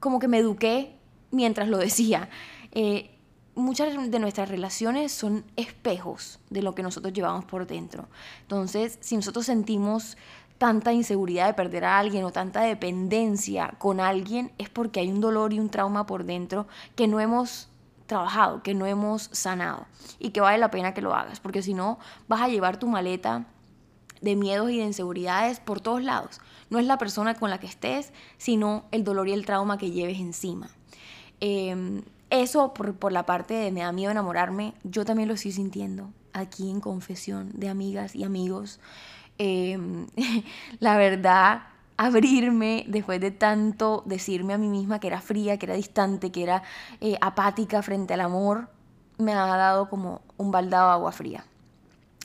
como 0.00 0.18
que 0.18 0.28
me 0.28 0.36
eduqué 0.36 0.98
mientras 1.30 1.66
lo 1.66 1.78
decía. 1.78 2.28
Eh, 2.72 3.16
muchas 3.54 4.10
de 4.10 4.18
nuestras 4.18 4.50
relaciones 4.50 5.12
son 5.12 5.46
espejos 5.56 6.40
de 6.50 6.60
lo 6.60 6.74
que 6.74 6.82
nosotros 6.82 7.14
llevamos 7.14 7.46
por 7.46 7.66
dentro. 7.66 8.10
Entonces, 8.42 8.98
si 9.00 9.16
nosotros 9.16 9.46
sentimos 9.46 10.18
tanta 10.58 10.92
inseguridad 10.92 11.46
de 11.46 11.54
perder 11.54 11.86
a 11.86 11.98
alguien 11.98 12.24
o 12.24 12.32
tanta 12.32 12.60
dependencia 12.60 13.74
con 13.78 13.98
alguien, 13.98 14.52
es 14.58 14.68
porque 14.68 15.00
hay 15.00 15.10
un 15.10 15.22
dolor 15.22 15.54
y 15.54 15.58
un 15.58 15.70
trauma 15.70 16.04
por 16.04 16.24
dentro 16.24 16.66
que 16.96 17.08
no 17.08 17.18
hemos 17.18 17.70
trabajado, 18.04 18.62
que 18.62 18.74
no 18.74 18.84
hemos 18.84 19.30
sanado 19.32 19.86
y 20.18 20.32
que 20.32 20.42
vale 20.42 20.58
la 20.58 20.70
pena 20.70 20.92
que 20.92 21.00
lo 21.00 21.14
hagas, 21.14 21.40
porque 21.40 21.62
si 21.62 21.72
no 21.72 21.98
vas 22.28 22.42
a 22.42 22.48
llevar 22.48 22.76
tu 22.76 22.88
maleta 22.88 23.46
de 24.20 24.36
miedos 24.36 24.70
y 24.70 24.78
de 24.78 24.84
inseguridades 24.84 25.60
por 25.60 25.80
todos 25.80 26.02
lados. 26.02 26.40
No 26.68 26.78
es 26.78 26.86
la 26.86 26.98
persona 26.98 27.34
con 27.34 27.50
la 27.50 27.58
que 27.58 27.66
estés, 27.66 28.12
sino 28.38 28.84
el 28.92 29.04
dolor 29.04 29.28
y 29.28 29.32
el 29.32 29.46
trauma 29.46 29.78
que 29.78 29.90
lleves 29.90 30.18
encima. 30.18 30.70
Em, 31.40 32.02
eso 32.28 32.74
por, 32.74 33.12
la 33.12 33.26
parte 33.26 33.54
de 33.54 33.72
me 33.72 33.80
da 33.80 33.92
miedo 33.92 34.10
enamorarme, 34.10 34.74
yo 34.84 35.04
también 35.04 35.28
lo 35.28 35.34
estoy 35.34 35.52
sintiendo 35.52 36.10
aquí 36.32 36.70
en 36.70 36.80
confesión 36.80 37.50
de 37.54 37.68
amigas 37.68 38.14
y 38.14 38.24
amigos. 38.24 38.78
Em, 39.38 40.06
la 40.80 40.96
verdad, 40.96 41.62
abrirme 41.96 42.84
después 42.88 43.20
de 43.20 43.30
tanto 43.30 44.02
decirme 44.06 44.54
a 44.54 44.58
mí 44.58 44.68
misma 44.68 45.00
que 45.00 45.08
era 45.08 45.20
fría, 45.20 45.58
que 45.58 45.66
era 45.66 45.74
distante, 45.74 46.30
que 46.30 46.42
era 46.42 46.62
eh, 47.00 47.16
apática 47.20 47.82
frente 47.82 48.14
al 48.14 48.20
amor, 48.20 48.68
me 49.18 49.32
ha 49.32 49.44
dado 49.44 49.88
como 49.90 50.22
un 50.36 50.50
baldado 50.50 50.88
de 50.88 50.92
agua 50.94 51.12
fría. 51.12 51.44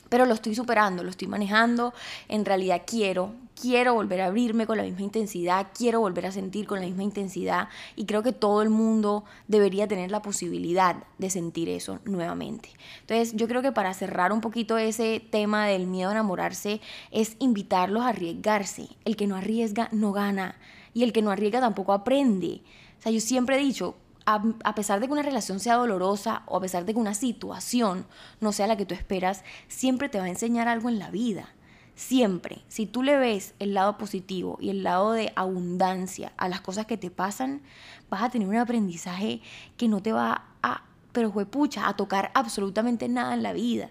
Pero 0.08 0.26
lo 0.26 0.34
estoy 0.34 0.54
superando, 0.54 1.02
lo 1.02 1.10
estoy 1.10 1.28
manejando. 1.28 1.92
En 2.28 2.44
realidad 2.44 2.82
quiero, 2.86 3.32
quiero 3.60 3.94
volver 3.94 4.20
a 4.20 4.26
abrirme 4.26 4.66
con 4.66 4.76
la 4.76 4.84
misma 4.84 5.02
intensidad, 5.02 5.68
quiero 5.76 6.00
volver 6.00 6.26
a 6.26 6.32
sentir 6.32 6.66
con 6.66 6.80
la 6.80 6.86
misma 6.86 7.02
intensidad 7.02 7.68
y 7.96 8.04
creo 8.04 8.22
que 8.22 8.32
todo 8.32 8.62
el 8.62 8.70
mundo 8.70 9.24
debería 9.48 9.88
tener 9.88 10.10
la 10.10 10.22
posibilidad 10.22 11.04
de 11.18 11.30
sentir 11.30 11.68
eso 11.68 11.98
nuevamente. 12.04 12.70
Entonces 13.00 13.34
yo 13.34 13.48
creo 13.48 13.62
que 13.62 13.72
para 13.72 13.94
cerrar 13.94 14.32
un 14.32 14.40
poquito 14.40 14.78
ese 14.78 15.20
tema 15.30 15.66
del 15.66 15.86
miedo 15.86 16.10
a 16.10 16.12
enamorarse 16.12 16.80
es 17.10 17.36
invitarlos 17.38 18.02
a 18.02 18.08
arriesgarse. 18.08 18.88
El 19.04 19.16
que 19.16 19.26
no 19.26 19.36
arriesga 19.36 19.88
no 19.92 20.12
gana 20.12 20.56
y 20.92 21.02
el 21.02 21.12
que 21.12 21.22
no 21.22 21.30
arriesga 21.30 21.60
tampoco 21.60 21.92
aprende. 21.92 22.62
O 22.98 23.02
sea, 23.02 23.12
yo 23.12 23.20
siempre 23.20 23.56
he 23.56 23.60
dicho, 23.60 23.96
a, 24.26 24.74
pesar 24.74 24.98
de 25.00 25.06
que 25.06 25.12
una 25.12 25.22
relación 25.22 25.60
sea 25.60 25.76
dolorosa 25.76 26.42
o 26.46 26.56
a 26.56 26.60
pesar 26.60 26.84
de 26.84 26.92
que 26.92 27.00
una 27.00 27.14
situación 27.14 28.06
no 28.40 28.52
sea 28.52 28.66
la 28.66 28.76
que 28.76 28.84
tú 28.84 28.94
esperas, 28.94 29.44
siempre 29.68 30.08
te 30.08 30.18
va 30.18 30.24
a 30.24 30.28
enseñar 30.28 30.66
algo 30.66 30.88
en 30.88 30.98
la 30.98 31.10
vida. 31.10 31.54
Siempre, 31.94 32.62
si 32.68 32.86
tú 32.86 33.02
le 33.02 33.16
ves 33.16 33.54
el 33.60 33.72
lado 33.72 33.96
positivo 33.96 34.58
y 34.60 34.68
el 34.70 34.82
lado 34.82 35.12
de 35.12 35.32
abundancia 35.36 36.32
a 36.36 36.48
las 36.48 36.60
cosas 36.60 36.86
que 36.86 36.98
te 36.98 37.10
pasan, 37.10 37.62
vas 38.10 38.22
a 38.22 38.28
tener 38.28 38.48
un 38.48 38.56
aprendizaje 38.56 39.40
que 39.76 39.88
no 39.88 40.02
te 40.02 40.12
va 40.12 40.44
a, 40.62 40.82
pero 41.12 41.32
pucha, 41.32 41.88
a 41.88 41.96
tocar 41.96 42.32
absolutamente 42.34 43.08
nada 43.08 43.32
en 43.32 43.42
la 43.42 43.52
vida. 43.52 43.90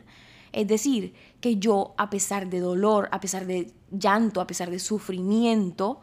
Es 0.52 0.68
decir, 0.68 1.16
que 1.42 1.58
yo, 1.58 1.96
a 1.98 2.10
pesar 2.10 2.50
de 2.50 2.60
dolor, 2.60 3.10
a 3.12 3.20
pesar 3.20 3.46
de 3.46 3.72
llanto, 3.90 4.42
a 4.42 4.48
pesar 4.48 4.70
de 4.70 4.80
sufrimiento, 4.80 6.02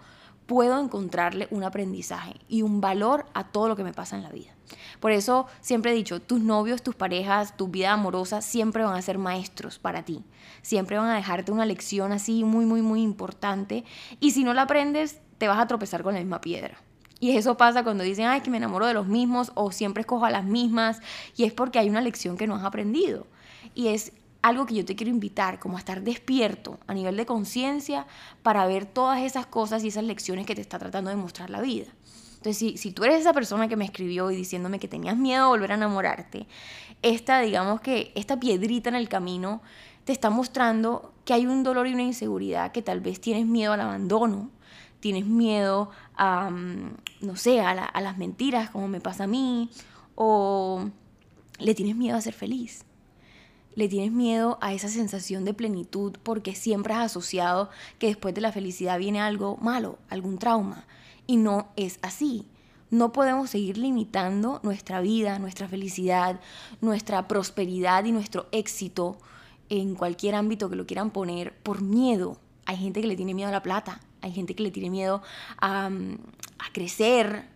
puedo 0.53 0.79
encontrarle 0.79 1.49
un 1.51 1.65
aprendizaje 1.65 2.35
y 2.47 2.61
un 2.61 2.83
valor 2.83 3.25
a 3.33 3.45
todo 3.45 3.69
lo 3.69 3.75
que 3.75 3.85
me 3.85 3.95
pasa 3.95 4.17
en 4.17 4.23
la 4.23 4.29
vida. 4.29 4.51
Por 5.01 5.11
eso 5.11 5.47
siempre 5.63 5.93
he 5.93 5.95
dicho, 5.95 6.21
tus 6.21 6.43
novios, 6.43 6.83
tus 6.83 6.95
parejas, 6.95 7.57
tu 7.57 7.69
vida 7.69 7.91
amorosa 7.91 8.43
siempre 8.43 8.85
van 8.85 8.95
a 8.95 9.01
ser 9.01 9.17
maestros 9.17 9.79
para 9.79 10.05
ti. 10.05 10.23
Siempre 10.61 10.99
van 10.99 11.09
a 11.09 11.17
dejarte 11.17 11.53
una 11.53 11.65
lección 11.65 12.13
así 12.13 12.45
muy, 12.45 12.67
muy, 12.67 12.83
muy 12.83 13.01
importante. 13.01 13.85
Y 14.21 14.33
si 14.33 14.45
no 14.45 14.53
la 14.53 14.63
aprendes, 14.63 15.23
te 15.39 15.49
vas 15.49 15.59
a 15.59 15.67
tropezar 15.67 16.03
con 16.03 16.13
la 16.13 16.21
misma 16.21 16.43
piedra. 16.43 16.77
Y 17.19 17.35
eso 17.35 17.57
pasa 17.57 17.83
cuando 17.83 18.05
dicen, 18.05 18.27
ay, 18.27 18.43
que 18.43 18.51
me 18.51 18.59
enamoro 18.59 18.87
de 18.87 18.93
los 18.93 19.07
mismos 19.07 19.53
o 19.55 19.73
siempre 19.73 20.03
escojo 20.03 20.27
a 20.27 20.31
las 20.31 20.45
mismas. 20.45 21.01
Y 21.35 21.45
es 21.45 21.55
porque 21.55 21.79
hay 21.79 21.89
una 21.89 22.03
lección 22.03 22.37
que 22.37 22.47
no 22.47 22.57
has 22.57 22.65
aprendido. 22.65 23.27
Y 23.75 23.89
es 23.89 24.13
algo 24.43 24.67
que 24.67 24.75
yo 24.75 24.85
te 24.85 24.97
quiero 24.97 25.11
invitar, 25.11 25.61
como 25.61 25.77
a 25.77 25.81
estar 25.81 26.03
despierto 26.03 26.79
a 26.89 26.95
nivel 26.95 27.17
de 27.17 27.25
conciencia 27.25 28.07
para 28.43 28.67
ver 28.67 28.87
todas 28.87 29.23
esas 29.23 29.47
cosas 29.47 29.85
y 29.85 29.89
esas 29.89 30.05
lecciones 30.05 30.47
que 30.47 30.57
te 30.57 30.61
está 30.61 30.79
tratando 30.79 31.11
de 31.11 31.17
mostrar 31.17 31.49
la 31.49 31.61
vida. 31.61 31.87
Entonces, 32.37 32.59
si, 32.59 32.77
si 32.77 32.91
tú 32.91 33.05
eres 33.05 33.21
esa 33.21 33.33
persona 33.33 33.69
que 33.69 33.77
me 33.77 33.85
escribió 33.85 34.33
y 34.33 34.37
diciéndome 34.37 34.81
que 34.81 34.89
tenías 34.89 35.17
miedo 35.17 35.45
a 35.45 35.49
volver 35.49 35.71
a 35.71 35.77
enamorarte, 35.77 36.49
esta, 37.01 37.41
digamos 37.41 37.81
que, 37.81 38.11
esta 38.17 38.41
piedrita 38.41 38.89
en 38.89 38.97
el 38.97 39.09
camino 39.09 39.63
te 40.05 40.13
está 40.13 40.29
mostrando 40.29 41.15
que 41.25 41.35
hay 41.35 41.47
un 41.47 41.63
dolor 41.63 41.87
y 41.87 41.95
una 41.95 42.03
inseguridad, 42.03 42.73
que 42.73 42.83
tal 42.83 43.01
vez 43.01 43.21
tienes 43.21 43.47
miedo 43.47 43.73
al 43.73 43.81
abandono, 43.81 44.51
tienes 44.99 45.25
miedo 45.25 45.91
a, 46.17 46.51
mm, 46.51 46.97
no 47.21 47.37
sé, 47.37 47.61
a, 47.61 47.71
a 47.71 48.01
las 48.01 48.19
mentiras, 48.19 48.71
como 48.71 48.89
me 48.89 49.01
pasa 49.01 49.25
a 49.25 49.29
mí, 49.29 49.71
o 50.17 50.91
le 51.61 51.75
tienes 51.77 51.95
miedo 51.95 52.17
a 52.17 52.21
ser 52.21 52.35
feliz 52.35 52.85
le 53.75 53.89
tienes 53.89 54.13
miedo 54.13 54.59
a 54.61 54.73
esa 54.73 54.89
sensación 54.89 55.45
de 55.45 55.55
plenitud 55.55 56.17
porque 56.23 56.55
siempre 56.55 56.95
has 56.95 57.07
asociado 57.07 57.71
que 57.99 58.09
después 58.09 58.35
de 58.35 58.41
la 58.41 58.53
felicidad 58.53 58.99
viene 58.99 59.21
algo 59.21 59.57
malo, 59.59 59.99
algún 60.11 60.39
trauma. 60.39 60.85
Y 61.27 61.37
no 61.37 61.69
es 61.77 61.99
así. 62.03 62.47
No 62.91 63.13
podemos 63.13 63.51
seguir 63.51 63.79
limitando 63.79 64.61
nuestra 64.63 65.01
vida, 65.01 65.39
nuestra 65.39 65.67
felicidad, 65.67 66.41
nuestra 66.81 67.27
prosperidad 67.27 68.05
y 68.05 68.13
nuestro 68.13 68.47
éxito 68.53 69.17
en 69.71 69.95
cualquier 69.95 70.35
ámbito 70.35 70.69
que 70.69 70.77
lo 70.77 70.87
quieran 70.87 71.11
poner 71.11 71.57
por 71.63 71.81
miedo. 71.81 72.37
Hay 72.67 72.77
gente 72.77 73.01
que 73.01 73.07
le 73.07 73.17
tiene 73.17 73.33
miedo 73.33 73.49
a 73.49 73.53
la 73.53 73.63
plata, 73.63 74.01
hay 74.21 74.33
gente 74.33 74.55
que 74.55 74.63
le 74.63 74.71
tiene 74.71 74.91
miedo 74.91 75.23
a, 75.59 75.87
a 75.87 76.73
crecer, 76.73 77.47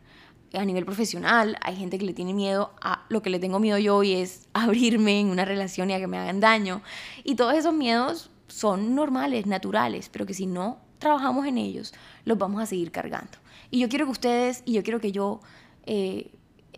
a 0.56 0.64
nivel 0.64 0.84
profesional, 0.84 1.56
hay 1.62 1.76
gente 1.76 1.98
que 1.98 2.04
le 2.04 2.12
tiene 2.12 2.34
miedo 2.34 2.72
a 2.80 3.04
lo 3.08 3.22
que 3.22 3.30
le 3.30 3.38
tengo 3.38 3.58
miedo 3.58 3.78
yo 3.78 4.02
y 4.02 4.14
es 4.14 4.48
abrirme 4.54 5.20
en 5.20 5.28
una 5.28 5.44
relación 5.44 5.90
y 5.90 5.94
a 5.94 5.98
que 5.98 6.06
me 6.06 6.18
hagan 6.18 6.40
daño. 6.40 6.82
Y 7.24 7.34
todos 7.34 7.54
esos 7.54 7.74
miedos 7.74 8.30
son 8.48 8.94
normales, 8.94 9.46
naturales, 9.46 10.08
pero 10.10 10.26
que 10.26 10.34
si 10.34 10.46
no 10.46 10.78
trabajamos 10.98 11.46
en 11.46 11.58
ellos, 11.58 11.92
los 12.24 12.38
vamos 12.38 12.62
a 12.62 12.66
seguir 12.66 12.90
cargando. 12.90 13.38
Y 13.70 13.80
yo 13.80 13.88
quiero 13.88 14.06
que 14.06 14.12
ustedes 14.12 14.62
y 14.64 14.72
yo 14.72 14.82
quiero 14.82 15.00
que 15.00 15.12
yo 15.12 15.40
eh, 15.84 16.30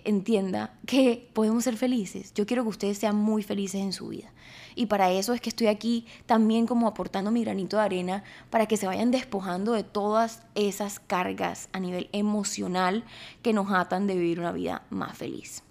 entienda 0.05 0.75
que 0.87 1.29
podemos 1.33 1.65
ser 1.65 1.77
felices. 1.77 2.33
Yo 2.35 2.47
quiero 2.47 2.63
que 2.63 2.71
ustedes 2.71 2.99
sean 2.99 3.17
muy 3.17 3.43
felices 3.43 3.81
en 3.81 3.93
su 3.93 4.09
vida. 4.09 4.33
Y 4.75 4.87
para 4.87 5.11
eso 5.11 5.33
es 5.33 5.41
que 5.41 5.49
estoy 5.49 5.67
aquí 5.67 6.07
también 6.27 6.67
como 6.67 6.87
aportando 6.87 7.31
mi 7.31 7.43
granito 7.43 7.77
de 7.77 7.83
arena 7.83 8.25
para 8.51 8.67
que 8.67 8.77
se 8.77 8.87
vayan 8.87 9.11
despojando 9.11 9.73
de 9.73 9.83
todas 9.83 10.43
esas 10.55 11.01
cargas 11.01 11.69
a 11.73 11.81
nivel 11.81 12.09
emocional 12.13 13.05
que 13.43 13.53
nos 13.53 13.73
atan 13.73 14.07
de 14.07 14.15
vivir 14.15 14.41
una 14.41 14.53
vida 14.53 14.83
más 14.91 15.17
feliz. 15.17 15.63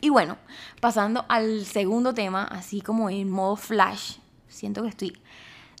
Y 0.00 0.10
bueno, 0.10 0.36
pasando 0.80 1.24
al 1.28 1.64
segundo 1.64 2.12
tema, 2.12 2.44
así 2.44 2.80
como 2.80 3.08
en 3.08 3.30
modo 3.30 3.56
flash, 3.56 4.16
siento 4.48 4.82
que 4.82 4.88
estoy 4.88 5.16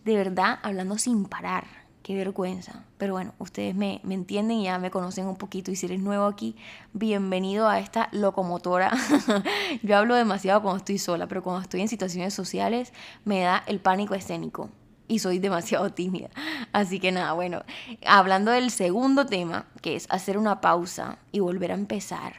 de 0.04 0.16
verdad 0.16 0.60
hablando 0.62 0.96
sin 0.96 1.24
parar 1.24 1.83
qué 2.04 2.14
vergüenza. 2.14 2.84
Pero 2.98 3.14
bueno, 3.14 3.34
ustedes 3.38 3.74
me, 3.74 4.00
entienden 4.08 4.58
y 4.58 4.64
ya 4.64 4.78
me 4.78 4.90
conocen 4.90 5.26
un 5.26 5.36
poquito. 5.36 5.72
Y 5.72 5.76
si 5.76 5.86
eres 5.86 6.00
nuevo 6.00 6.26
aquí, 6.26 6.54
bienvenido 6.92 7.66
a 7.66 7.80
esta 7.80 8.10
locomotora. 8.12 8.92
Yo 9.82 9.96
hablo 9.96 10.14
demasiado 10.14 10.62
cuando 10.62 10.78
estoy 10.78 10.98
sola, 10.98 11.26
pero 11.26 11.42
cuando 11.42 11.62
estoy 11.62 11.80
en 11.80 11.88
situaciones 11.88 12.34
sociales 12.34 12.92
me 13.24 13.40
da 13.40 13.64
el 13.66 13.80
pánico 13.80 14.14
escénico. 14.14 14.68
Y 15.08 15.20
soy 15.20 15.38
demasiado 15.38 15.90
tímida. 15.94 16.28
Así 16.72 17.00
que 17.00 17.10
nada, 17.10 17.32
bueno, 17.32 17.62
hablando 18.06 18.50
del 18.50 18.70
segundo 18.70 19.24
tema, 19.24 19.66
que 19.80 19.96
es 19.96 20.06
hacer 20.10 20.36
una 20.36 20.60
pausa 20.60 21.18
y 21.32 21.40
volver 21.40 21.72
a 21.72 21.74
empezar, 21.74 22.34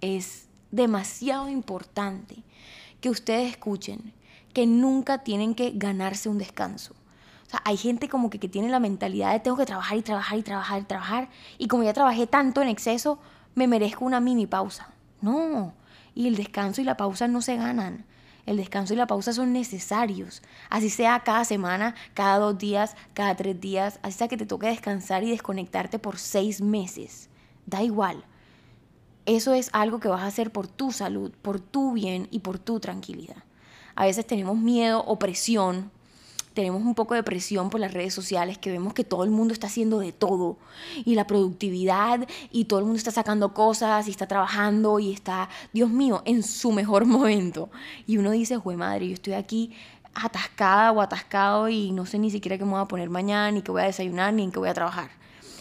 es 0.00 0.48
demasiado 0.70 1.50
importante 1.50 2.42
que 3.02 3.10
ustedes 3.10 3.50
escuchen 3.50 4.14
que 4.54 4.66
nunca 4.66 5.18
tienen 5.18 5.54
que 5.54 5.72
ganarse 5.74 6.30
un 6.30 6.38
descanso 6.38 6.94
hay 7.64 7.76
gente 7.76 8.08
como 8.08 8.30
que, 8.30 8.38
que 8.38 8.48
tiene 8.48 8.68
la 8.68 8.80
mentalidad 8.80 9.32
de 9.32 9.40
tengo 9.40 9.56
que 9.56 9.66
trabajar 9.66 9.98
y 9.98 10.02
trabajar 10.02 10.38
y 10.38 10.42
trabajar 10.42 10.80
y 10.80 10.84
trabajar. 10.84 11.28
Y 11.58 11.68
como 11.68 11.82
ya 11.82 11.92
trabajé 11.92 12.26
tanto 12.26 12.62
en 12.62 12.68
exceso, 12.68 13.18
me 13.54 13.66
merezco 13.66 14.04
una 14.04 14.20
mini 14.20 14.46
pausa. 14.46 14.92
No. 15.20 15.74
Y 16.14 16.28
el 16.28 16.36
descanso 16.36 16.80
y 16.80 16.84
la 16.84 16.96
pausa 16.96 17.28
no 17.28 17.42
se 17.42 17.56
ganan. 17.56 18.04
El 18.44 18.56
descanso 18.56 18.92
y 18.94 18.96
la 18.96 19.06
pausa 19.06 19.32
son 19.32 19.52
necesarios. 19.52 20.42
Así 20.68 20.90
sea 20.90 21.20
cada 21.20 21.44
semana, 21.44 21.94
cada 22.14 22.38
dos 22.38 22.58
días, 22.58 22.96
cada 23.14 23.36
tres 23.36 23.60
días. 23.60 24.00
Así 24.02 24.18
sea 24.18 24.28
que 24.28 24.36
te 24.36 24.46
toque 24.46 24.66
descansar 24.66 25.22
y 25.22 25.30
desconectarte 25.30 25.98
por 25.98 26.18
seis 26.18 26.60
meses. 26.60 27.28
Da 27.66 27.82
igual. 27.82 28.24
Eso 29.26 29.54
es 29.54 29.70
algo 29.72 30.00
que 30.00 30.08
vas 30.08 30.22
a 30.22 30.26
hacer 30.26 30.50
por 30.50 30.66
tu 30.66 30.90
salud, 30.90 31.30
por 31.42 31.60
tu 31.60 31.92
bien 31.92 32.26
y 32.32 32.40
por 32.40 32.58
tu 32.58 32.80
tranquilidad. 32.80 33.44
A 33.94 34.06
veces 34.06 34.26
tenemos 34.26 34.56
miedo 34.56 35.04
o 35.04 35.18
presión 35.18 35.92
tenemos 36.54 36.82
un 36.82 36.94
poco 36.94 37.14
de 37.14 37.22
presión 37.22 37.70
por 37.70 37.80
las 37.80 37.92
redes 37.92 38.14
sociales 38.14 38.58
que 38.58 38.70
vemos 38.70 38.94
que 38.94 39.04
todo 39.04 39.24
el 39.24 39.30
mundo 39.30 39.52
está 39.54 39.66
haciendo 39.66 39.98
de 39.98 40.12
todo 40.12 40.56
y 41.04 41.14
la 41.14 41.26
productividad 41.26 42.26
y 42.50 42.66
todo 42.66 42.78
el 42.78 42.84
mundo 42.84 42.98
está 42.98 43.10
sacando 43.10 43.54
cosas 43.54 44.08
y 44.08 44.10
está 44.10 44.26
trabajando 44.26 44.98
y 44.98 45.12
está, 45.12 45.48
Dios 45.72 45.90
mío, 45.90 46.22
en 46.24 46.42
su 46.42 46.72
mejor 46.72 47.04
momento. 47.06 47.70
Y 48.06 48.18
uno 48.18 48.30
dice, 48.30 48.56
jue 48.56 48.76
madre, 48.76 49.08
yo 49.08 49.14
estoy 49.14 49.34
aquí 49.34 49.72
atascada 50.14 50.92
o 50.92 51.00
atascado 51.00 51.68
y 51.68 51.90
no 51.92 52.06
sé 52.06 52.18
ni 52.18 52.30
siquiera 52.30 52.58
qué 52.58 52.64
me 52.64 52.72
voy 52.72 52.80
a 52.80 52.86
poner 52.86 53.08
mañana, 53.08 53.50
ni 53.50 53.62
qué 53.62 53.72
voy 53.72 53.82
a 53.82 53.86
desayunar, 53.86 54.34
ni 54.34 54.44
en 54.44 54.52
qué 54.52 54.58
voy 54.58 54.68
a 54.68 54.74
trabajar. 54.74 55.10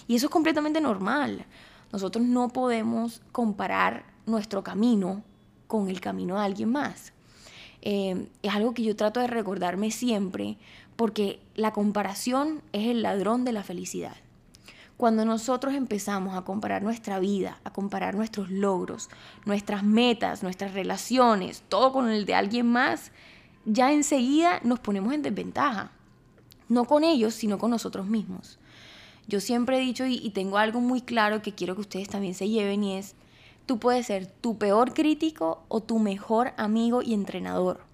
Y 0.07 0.15
eso 0.15 0.25
es 0.25 0.31
completamente 0.31 0.81
normal. 0.81 1.45
Nosotros 1.91 2.25
no 2.25 2.49
podemos 2.49 3.21
comparar 3.31 4.05
nuestro 4.25 4.63
camino 4.63 5.23
con 5.67 5.89
el 5.89 6.01
camino 6.01 6.35
de 6.35 6.41
alguien 6.41 6.69
más. 6.69 7.13
Eh, 7.81 8.27
es 8.43 8.53
algo 8.53 8.73
que 8.73 8.83
yo 8.83 8.95
trato 8.95 9.19
de 9.19 9.27
recordarme 9.27 9.91
siempre 9.91 10.57
porque 10.95 11.39
la 11.55 11.73
comparación 11.73 12.61
es 12.73 12.87
el 12.87 13.01
ladrón 13.01 13.43
de 13.43 13.53
la 13.53 13.63
felicidad. 13.63 14.15
Cuando 14.97 15.25
nosotros 15.25 15.73
empezamos 15.73 16.37
a 16.37 16.43
comparar 16.43 16.83
nuestra 16.83 17.17
vida, 17.17 17.59
a 17.63 17.73
comparar 17.73 18.13
nuestros 18.13 18.51
logros, 18.51 19.09
nuestras 19.45 19.83
metas, 19.83 20.43
nuestras 20.43 20.75
relaciones, 20.75 21.63
todo 21.69 21.91
con 21.91 22.07
el 22.09 22.25
de 22.27 22.35
alguien 22.35 22.67
más, 22.67 23.11
ya 23.65 23.91
enseguida 23.91 24.59
nos 24.63 24.79
ponemos 24.79 25.13
en 25.13 25.23
desventaja. 25.23 25.91
No 26.69 26.85
con 26.85 27.03
ellos, 27.03 27.33
sino 27.33 27.57
con 27.57 27.71
nosotros 27.71 28.05
mismos. 28.05 28.59
Yo 29.27 29.39
siempre 29.39 29.77
he 29.77 29.81
dicho 29.81 30.05
y 30.05 30.29
tengo 30.29 30.59
algo 30.59 30.81
muy 30.81 31.01
claro 31.01 31.41
que 31.41 31.55
quiero 31.55 31.73
que 31.73 31.81
ustedes 31.81 32.09
también 32.09 32.35
se 32.35 32.47
lleven 32.47 32.83
y 32.83 32.97
es, 32.97 33.15
tú 33.65 33.79
puedes 33.79 34.07
ser 34.07 34.27
tu 34.27 34.57
peor 34.57 34.93
crítico 34.93 35.63
o 35.67 35.81
tu 35.81 35.99
mejor 35.99 36.53
amigo 36.57 37.01
y 37.01 37.13
entrenador 37.13 37.91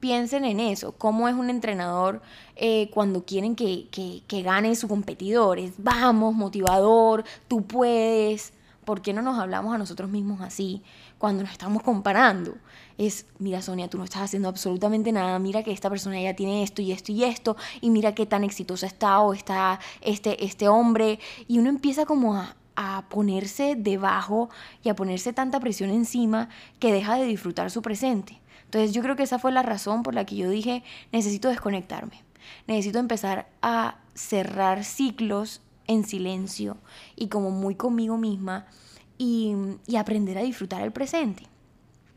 piensen 0.00 0.44
en 0.44 0.60
eso, 0.60 0.92
cómo 0.92 1.28
es 1.28 1.34
un 1.34 1.50
entrenador 1.50 2.22
eh, 2.56 2.90
cuando 2.92 3.24
quieren 3.24 3.56
que, 3.56 3.88
que, 3.90 4.22
que 4.26 4.42
gane 4.42 4.74
su 4.76 4.88
competidor. 4.88 5.58
Es, 5.58 5.72
vamos, 5.78 6.34
motivador, 6.34 7.24
tú 7.48 7.66
puedes. 7.66 8.52
¿Por 8.84 9.02
qué 9.02 9.12
no 9.12 9.20
nos 9.20 9.38
hablamos 9.38 9.74
a 9.74 9.78
nosotros 9.78 10.08
mismos 10.08 10.40
así 10.40 10.82
cuando 11.18 11.42
nos 11.42 11.52
estamos 11.52 11.82
comparando? 11.82 12.54
Es, 12.96 13.26
mira 13.38 13.60
Sonia, 13.60 13.88
tú 13.88 13.98
no 13.98 14.04
estás 14.04 14.22
haciendo 14.22 14.48
absolutamente 14.48 15.12
nada, 15.12 15.38
mira 15.38 15.62
que 15.62 15.72
esta 15.72 15.90
persona 15.90 16.20
ya 16.20 16.34
tiene 16.34 16.62
esto 16.62 16.80
y 16.80 16.92
esto 16.92 17.12
y 17.12 17.22
esto, 17.24 17.56
y 17.82 17.90
mira 17.90 18.14
qué 18.14 18.24
tan 18.24 18.44
exitosa 18.44 18.86
está 18.86 19.20
o 19.20 19.34
está 19.34 19.78
este, 20.00 20.42
este 20.42 20.68
hombre. 20.68 21.18
Y 21.48 21.58
uno 21.58 21.68
empieza 21.68 22.06
como 22.06 22.34
a, 22.36 22.56
a 22.80 23.08
ponerse 23.08 23.74
debajo 23.76 24.50
y 24.84 24.88
a 24.88 24.94
ponerse 24.94 25.32
tanta 25.32 25.58
presión 25.58 25.90
encima 25.90 26.48
que 26.78 26.92
deja 26.92 27.16
de 27.16 27.24
disfrutar 27.24 27.72
su 27.72 27.82
presente. 27.82 28.40
Entonces 28.66 28.92
yo 28.92 29.02
creo 29.02 29.16
que 29.16 29.24
esa 29.24 29.40
fue 29.40 29.50
la 29.50 29.64
razón 29.64 30.04
por 30.04 30.14
la 30.14 30.24
que 30.24 30.36
yo 30.36 30.48
dije, 30.48 30.84
necesito 31.10 31.48
desconectarme, 31.48 32.22
necesito 32.68 33.00
empezar 33.00 33.48
a 33.62 33.96
cerrar 34.14 34.84
ciclos 34.84 35.60
en 35.88 36.04
silencio 36.04 36.76
y 37.16 37.26
como 37.26 37.50
muy 37.50 37.74
conmigo 37.74 38.16
misma 38.16 38.66
y, 39.18 39.56
aprender 39.98 40.38
a 40.38 40.42
disfrutar 40.42 40.82
el 40.82 40.92
presente. 40.92 41.48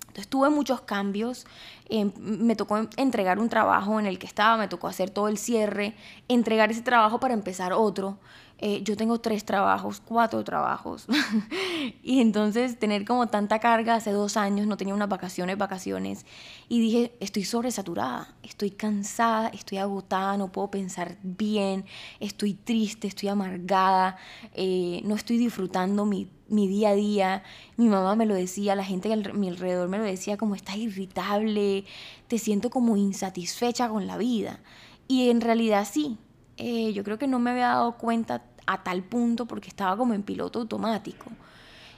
Entonces 0.01 0.27
tuve 0.27 0.51
muchos 0.51 0.82
cambios, 0.82 1.48
em, 1.89 2.12
me 2.20 2.56
tocó 2.56 2.88
entregar 2.98 3.39
un 3.39 3.50
trabajo 3.50 4.00
en 4.00 4.06
el 4.06 4.20
que 4.20 4.27
estaba, 4.27 4.58
me 4.58 4.68
tocó 4.68 4.88
hacer 4.89 5.10
todo 5.10 5.27
el 5.27 5.39
cierre, 5.39 5.96
entregar 6.27 6.70
ese 6.70 6.84
trabajo 6.84 7.20
para 7.20 7.34
empezar 7.34 7.74
otro, 7.74 8.20
eh, 8.63 8.84
yo 8.84 8.96
tengo 8.96 9.20
tres 9.20 9.44
trabajos, 9.44 10.01
cuatro 10.06 10.44
trabajos. 10.44 11.08
y 12.03 12.22
entonces 12.22 12.77
tener 12.77 13.06
como 13.06 13.27
tanta 13.27 13.58
carga, 13.58 13.96
hace 13.96 14.12
dos 14.12 14.38
años 14.38 14.68
no 14.68 14.77
tenía 14.77 14.94
unas 14.94 15.10
vacaciones, 15.10 15.58
vacaciones. 15.58 16.27
Y 16.70 16.80
dije, 16.80 17.18
estoy 17.20 17.44
sobresaturada, 17.44 18.36
estoy 18.44 18.70
cansada, 18.70 19.48
estoy 19.50 19.80
agotada, 19.80 20.38
no 20.38 20.51
puedo 20.51 20.70
pensar 20.70 21.18
bien, 21.24 21.86
estoy 22.20 22.53
triste, 22.53 23.08
estoy 23.08 23.30
amargada, 23.30 24.18
eh, 24.53 25.01
no 25.06 25.15
estoy 25.15 25.39
disfrutando 25.39 26.06
mi, 26.06 26.30
mi 26.48 26.68
día 26.68 26.89
a 26.89 26.96
día. 26.96 27.44
Mi 27.77 27.88
mamá 27.88 28.15
me 28.15 28.27
lo 28.27 28.36
decía, 28.36 28.75
la 28.75 28.84
gente 28.84 29.12
a 29.12 29.15
mi 29.34 29.50
alrededor 29.50 29.89
me 29.89 29.98
lo 29.98 30.03
decía, 30.03 30.38
como 30.38 30.53
estás 30.53 30.75
irritable, 30.75 31.86
te 32.27 32.38
siento 32.38 32.70
como 32.70 32.96
insatisfecha 32.96 33.89
con 33.89 34.06
la 34.06 34.18
vida. 34.18 34.60
Y 35.08 35.32
en 35.32 35.41
realidad 35.41 35.88
sí, 35.91 36.20
eh, 36.63 36.94
yo 36.94 37.03
creo 37.03 37.18
que 37.18 37.27
no 37.27 37.39
me 37.39 37.50
había 37.50 37.70
dado 37.70 37.98
cuenta 37.98 38.44
a 38.65 38.84
tal 38.84 39.03
punto 39.03 39.46
porque 39.46 39.70
estaba 39.70 39.98
como 39.98 40.13
en 40.13 40.24
piloto 40.24 40.60
automático. 40.60 41.25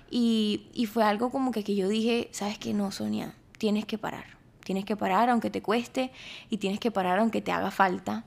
Y, 0.09 0.67
y 0.73 0.85
fue 0.85 1.03
algo 1.03 1.31
como 1.31 1.51
que, 1.51 1.63
que 1.63 1.75
yo 1.75 1.87
dije, 1.87 2.29
sabes 2.31 2.57
que 2.59 2.73
no, 2.73 2.91
Sonia, 2.91 3.35
tienes 3.57 3.85
que 3.85 3.97
parar. 3.97 4.25
Tienes 4.63 4.85
que 4.85 4.95
parar 4.95 5.29
aunque 5.29 5.49
te 5.49 5.61
cueste 5.61 6.11
y 6.49 6.57
tienes 6.57 6.79
que 6.79 6.91
parar 6.91 7.19
aunque 7.19 7.41
te 7.41 7.51
haga 7.51 7.71
falta. 7.71 8.23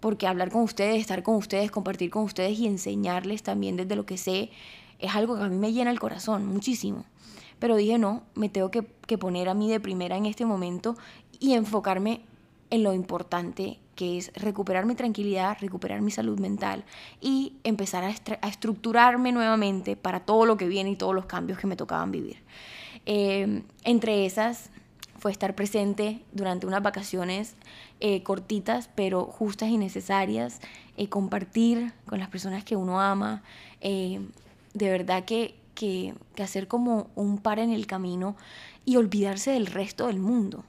Porque 0.00 0.26
hablar 0.26 0.50
con 0.50 0.62
ustedes, 0.62 1.00
estar 1.00 1.22
con 1.22 1.36
ustedes, 1.36 1.70
compartir 1.70 2.10
con 2.10 2.24
ustedes 2.24 2.58
y 2.58 2.66
enseñarles 2.66 3.42
también 3.42 3.76
desde 3.76 3.96
lo 3.96 4.04
que 4.04 4.18
sé 4.18 4.50
es 4.98 5.14
algo 5.14 5.36
que 5.36 5.42
a 5.42 5.48
mí 5.48 5.56
me 5.56 5.72
llena 5.72 5.90
el 5.90 6.00
corazón 6.00 6.46
muchísimo. 6.46 7.04
Pero 7.58 7.76
dije, 7.76 7.98
no, 7.98 8.22
me 8.34 8.48
tengo 8.48 8.70
que, 8.70 8.84
que 9.06 9.18
poner 9.18 9.48
a 9.48 9.54
mí 9.54 9.70
de 9.70 9.80
primera 9.80 10.16
en 10.16 10.26
este 10.26 10.46
momento 10.46 10.96
y 11.38 11.54
enfocarme 11.54 12.22
en 12.70 12.82
lo 12.82 12.92
importante 12.94 13.78
que 13.94 14.18
es 14.18 14.32
recuperar 14.34 14.86
mi 14.86 14.94
tranquilidad, 14.94 15.56
recuperar 15.60 16.00
mi 16.00 16.10
salud 16.10 16.38
mental 16.38 16.84
y 17.20 17.54
empezar 17.64 18.04
a, 18.04 18.48
estructurarme 18.48 19.32
nuevamente 19.32 19.96
para 19.96 20.20
todo 20.20 20.46
lo 20.46 20.56
que 20.56 20.66
viene 20.66 20.90
y 20.90 20.96
todos 20.96 21.14
los 21.14 21.26
cambios 21.26 21.58
que 21.58 21.66
me 21.66 21.76
tocaban 21.76 22.10
vivir. 22.10 22.38
Eh, 23.04 23.62
entre 23.84 24.24
esas 24.26 24.70
fue 25.18 25.30
estar 25.30 25.54
presente 25.54 26.22
durante 26.32 26.66
unas 26.66 26.82
vacaciones 26.82 27.54
eh, 28.00 28.22
cortitas, 28.22 28.90
pero 28.94 29.26
justas 29.26 29.68
y 29.68 29.78
necesarias, 29.78 30.60
eh, 30.96 31.08
compartir 31.08 31.92
con 32.06 32.18
las 32.18 32.28
personas 32.28 32.64
que 32.64 32.76
uno 32.76 33.00
ama, 33.00 33.42
de 33.80 34.90
verdad 34.90 35.24
que, 35.24 35.56
que 35.74 36.14
hacer 36.42 36.66
como 36.66 37.10
un 37.14 37.38
par 37.38 37.58
en 37.58 37.70
el 37.70 37.86
camino 37.86 38.36
y 38.84 38.96
olvidarse 38.96 39.50
del 39.50 39.66
resto 39.66 40.06
del 40.06 40.18
mundo 40.18 40.64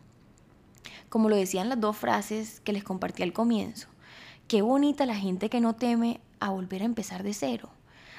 como 1.09 1.29
lo 1.29 1.35
decían 1.35 1.69
las 1.69 1.79
dos 1.79 1.97
frases 1.97 2.59
que 2.61 2.73
les 2.73 2.83
compartí 2.83 3.23
al 3.23 3.33
comienzo. 3.33 3.87
Qué 4.47 4.61
bonita 4.61 5.05
la 5.05 5.15
gente 5.15 5.49
que 5.49 5.61
no 5.61 5.73
teme 5.73 6.19
a 6.39 6.49
volver 6.49 6.81
a 6.81 6.85
empezar 6.85 7.23
de 7.23 7.33
cero. 7.33 7.69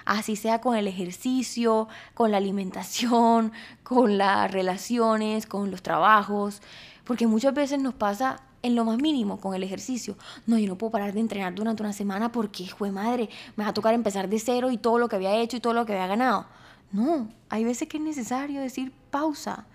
Así 0.05 0.37
sea 0.37 0.61
con 0.61 0.77
el 0.77 0.87
ejercicio, 0.87 1.89
con 2.15 2.31
la 2.31 2.37
alimentación, 2.37 3.53
con 3.83 4.19
las 4.19 4.51
relaciones, 4.51 5.47
con 5.47 5.71
los 5.71 5.83
trabajos. 5.83 6.61
Porque 7.05 7.27
muchas 7.27 7.55
veces 7.55 7.81
nos 7.81 7.95
pasa 7.95 8.41
en 8.63 8.75
lo 8.75 8.85
más 8.85 8.99
mínimo 8.99 9.39
con 9.39 9.55
el 9.55 9.63
ejercicio. 9.63 10.17
No, 10.47 10.59
yo 10.59 10.67
no 10.69 10.79
puedo 10.79 10.91
parar 10.91 11.13
de 11.13 11.21
entrenar 11.21 11.55
durante 11.55 11.83
una 11.83 11.93
semana 11.93 12.33
porque, 12.33 12.67
jue 12.67 12.91
madre, 12.91 13.29
me 13.57 13.65
va 13.65 13.71
a 13.71 13.75
tocar 13.75 13.93
empezar 13.93 14.29
de 14.29 14.39
cero 14.39 14.71
y 14.71 14.79
todo 14.79 14.99
lo 14.99 15.09
que 15.09 15.17
había 15.17 15.37
hecho 15.37 15.59
y 15.59 15.61
todo 15.61 15.75
lo 15.75 15.85
que 15.85 15.93
había 15.93 16.07
ganado. 16.07 16.47
No, 16.91 17.29
hay 17.51 17.65
veces 17.65 17.89
que 17.89 17.99
es 17.99 18.03
necesario 18.03 18.61
decir 18.61 18.93
pausa. 19.11 19.67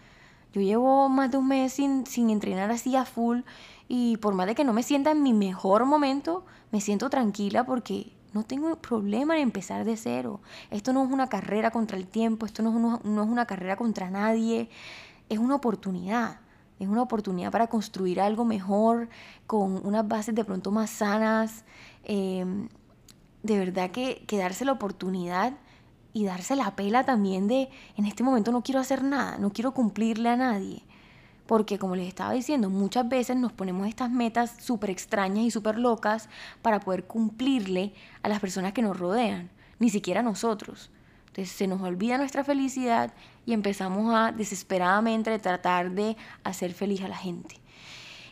Yo 0.53 0.62
llevo 0.62 1.09
más 1.09 1.31
de 1.31 1.38
un 1.38 1.47
mes 1.47 1.73
sin, 1.73 2.05
sin 2.05 2.29
entrenar 2.29 2.71
así 2.71 2.95
a 2.95 3.05
full 3.05 3.41
y 3.88 4.17
por 4.17 4.33
más 4.33 4.47
de 4.47 4.55
que 4.55 4.63
no 4.63 4.73
me 4.73 4.83
sienta 4.83 5.12
en 5.12 5.23
mi 5.23 5.33
mejor 5.33 5.85
momento, 5.85 6.45
me 6.71 6.81
siento 6.81 7.09
tranquila 7.09 7.65
porque 7.65 8.13
no 8.33 8.43
tengo 8.43 8.75
problema 8.75 9.35
en 9.35 9.41
empezar 9.41 9.85
de 9.85 9.97
cero. 9.97 10.41
Esto 10.69 10.93
no 10.93 11.03
es 11.03 11.12
una 11.12 11.27
carrera 11.27 11.71
contra 11.71 11.97
el 11.97 12.07
tiempo, 12.07 12.45
esto 12.45 12.62
no 12.62 12.69
es 12.69 12.75
una, 12.75 12.99
no 13.03 13.23
es 13.23 13.29
una 13.29 13.45
carrera 13.45 13.75
contra 13.75 14.09
nadie, 14.09 14.69
es 15.29 15.39
una 15.39 15.55
oportunidad. 15.55 16.39
Es 16.79 16.88
una 16.88 17.01
oportunidad 17.01 17.51
para 17.51 17.67
construir 17.67 18.21
algo 18.21 18.45
mejor, 18.45 19.09
con 19.47 19.85
unas 19.85 20.07
bases 20.07 20.33
de 20.33 20.45
pronto 20.45 20.71
más 20.71 20.89
sanas. 20.89 21.65
Em, 22.03 22.69
de 23.43 23.57
verdad 23.57 23.91
que, 23.91 24.23
que 24.27 24.38
darse 24.38 24.63
la 24.63 24.71
oportunidad 24.71 25.53
y 26.19 26.25
darse 26.25 26.58
la 26.58 26.75
pela 26.75 27.05
también 27.05 27.47
de, 27.47 27.69
en 27.95 28.05
este 28.05 28.23
momento 28.23 28.51
no 28.51 28.62
quiero 28.62 28.82
hacer 28.82 29.05
nada, 29.05 29.38
no 29.38 29.53
quiero 29.53 29.73
cumplirle 29.73 30.27
a 30.27 30.36
nadie. 30.36 30.84
Porque 31.47 31.79
como 31.79 31.95
les 31.95 32.10
estaba 32.10 32.34
diciendo, 32.34 32.69
muchas 32.69 33.08
veces 33.08 33.38
nos 33.38 33.53
ponemos 33.53 33.88
estas 33.88 34.12
metas 34.12 34.53
súper 34.60 34.89
extrañas 34.89 35.45
y 35.45 35.49
súper 35.49 35.79
locas 35.79 36.27
para 36.62 36.82
poder 36.82 37.05
cumplirle 37.05 37.93
a 38.21 38.27
las 38.27 38.41
personas 38.41 38.73
que 38.73 38.82
nos 38.82 38.99
rodean, 38.99 39.49
ni 39.79 39.89
siquiera 39.89 40.19
a 40.19 40.23
nosotros. 40.23 40.91
Entonces 41.27 41.55
se 41.55 41.67
nos 41.67 41.82
olvida 41.82 42.17
nuestra 42.17 42.43
felicidad 42.43 43.13
y 43.45 43.53
empezamos 43.53 44.13
a 44.13 44.34
desesperadamente 44.34 45.39
tratar 45.39 45.91
de 45.91 46.17
hacer 46.43 46.73
feliz 46.73 47.01
a 47.01 47.08
la 47.08 47.17
gente. 47.17 47.55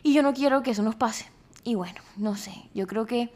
Y 0.02 0.12
yo 0.12 0.22
no 0.22 0.34
quiero 0.34 0.62
que 0.62 0.72
eso 0.72 0.82
nos 0.82 0.94
pase. 0.94 1.24
Y 1.64 1.74
bueno, 1.74 2.02
no 2.18 2.36
sé, 2.36 2.52
yo 2.74 2.86
creo 2.86 3.06
que 3.06 3.32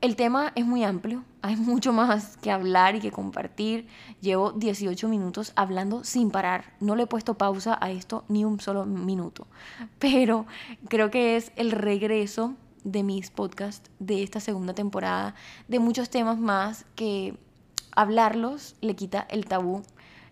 el 0.00 0.16
tema 0.16 0.52
es 0.54 0.64
muy 0.64 0.84
amplio, 0.84 1.24
hay 1.42 1.56
mucho 1.56 1.92
más 1.92 2.36
que 2.38 2.50
hablar 2.50 2.96
y 2.96 3.00
que 3.00 3.10
compartir. 3.10 3.86
Llevo 4.20 4.52
18 4.52 5.08
minutos 5.08 5.52
hablando 5.56 6.04
sin 6.04 6.30
parar, 6.30 6.72
no 6.80 6.96
le 6.96 7.04
he 7.04 7.06
puesto 7.06 7.34
pausa 7.34 7.78
a 7.80 7.90
esto 7.90 8.24
ni 8.28 8.44
un 8.44 8.60
solo 8.60 8.86
minuto, 8.86 9.46
pero 9.98 10.46
creo 10.88 11.10
que 11.10 11.36
es 11.36 11.52
el 11.56 11.70
regreso 11.70 12.54
de 12.84 13.02
mis 13.02 13.30
podcasts 13.30 13.90
de 13.98 14.22
esta 14.22 14.40
segunda 14.40 14.74
temporada, 14.74 15.34
de 15.66 15.78
muchos 15.78 16.10
temas 16.10 16.38
más 16.38 16.86
que 16.94 17.34
hablarlos 17.92 18.76
le 18.80 18.94
quita 18.94 19.26
el 19.28 19.46
tabú 19.46 19.82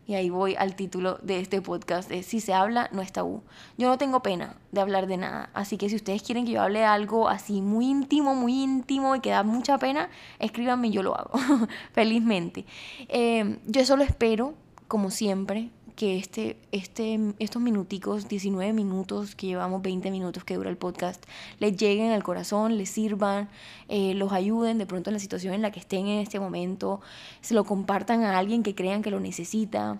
y 0.06 0.14
ahí 0.14 0.30
voy 0.30 0.54
al 0.56 0.76
título 0.76 1.18
de 1.22 1.40
este 1.40 1.60
podcast, 1.60 2.08
de 2.08 2.22
Si 2.22 2.40
se 2.40 2.54
habla, 2.54 2.88
no 2.92 3.02
es 3.02 3.12
tabú. 3.12 3.42
Yo 3.76 3.88
no 3.88 3.98
tengo 3.98 4.22
pena 4.22 4.56
de 4.70 4.80
hablar 4.80 5.06
de 5.06 5.16
nada, 5.16 5.50
así 5.52 5.76
que 5.76 5.88
si 5.88 5.96
ustedes 5.96 6.22
quieren 6.22 6.44
que 6.44 6.52
yo 6.52 6.62
hable 6.62 6.80
de 6.80 6.84
algo 6.84 7.28
así 7.28 7.60
muy 7.60 7.86
íntimo, 7.86 8.34
muy 8.34 8.62
íntimo 8.62 9.16
y 9.16 9.20
que 9.20 9.30
da 9.30 9.42
mucha 9.42 9.78
pena, 9.78 10.08
escríbanme 10.38 10.88
y 10.88 10.92
yo 10.92 11.02
lo 11.02 11.16
hago, 11.16 11.32
felizmente. 11.92 12.64
Eh, 13.08 13.58
yo 13.66 13.84
solo 13.84 14.04
espero, 14.04 14.54
como 14.86 15.10
siempre, 15.10 15.70
que 15.96 16.18
este, 16.18 16.58
este, 16.72 17.18
estos 17.38 17.60
minuticos, 17.60 18.28
19 18.28 18.74
minutos 18.74 19.34
que 19.34 19.46
llevamos, 19.46 19.80
20 19.82 20.10
minutos 20.10 20.44
que 20.44 20.54
dura 20.54 20.68
el 20.68 20.76
podcast, 20.76 21.24
les 21.58 21.76
lleguen 21.76 22.12
al 22.12 22.22
corazón, 22.22 22.76
les 22.76 22.90
sirvan, 22.90 23.48
eh, 23.88 24.12
los 24.14 24.30
ayuden 24.32 24.76
de 24.76 24.86
pronto 24.86 25.10
en 25.10 25.14
la 25.14 25.20
situación 25.20 25.54
en 25.54 25.62
la 25.62 25.72
que 25.72 25.80
estén 25.80 26.06
en 26.06 26.20
este 26.20 26.38
momento, 26.38 27.00
se 27.40 27.54
lo 27.54 27.64
compartan 27.64 28.22
a 28.22 28.38
alguien 28.38 28.62
que 28.62 28.74
crean 28.74 29.02
que 29.02 29.10
lo 29.10 29.20
necesita. 29.20 29.98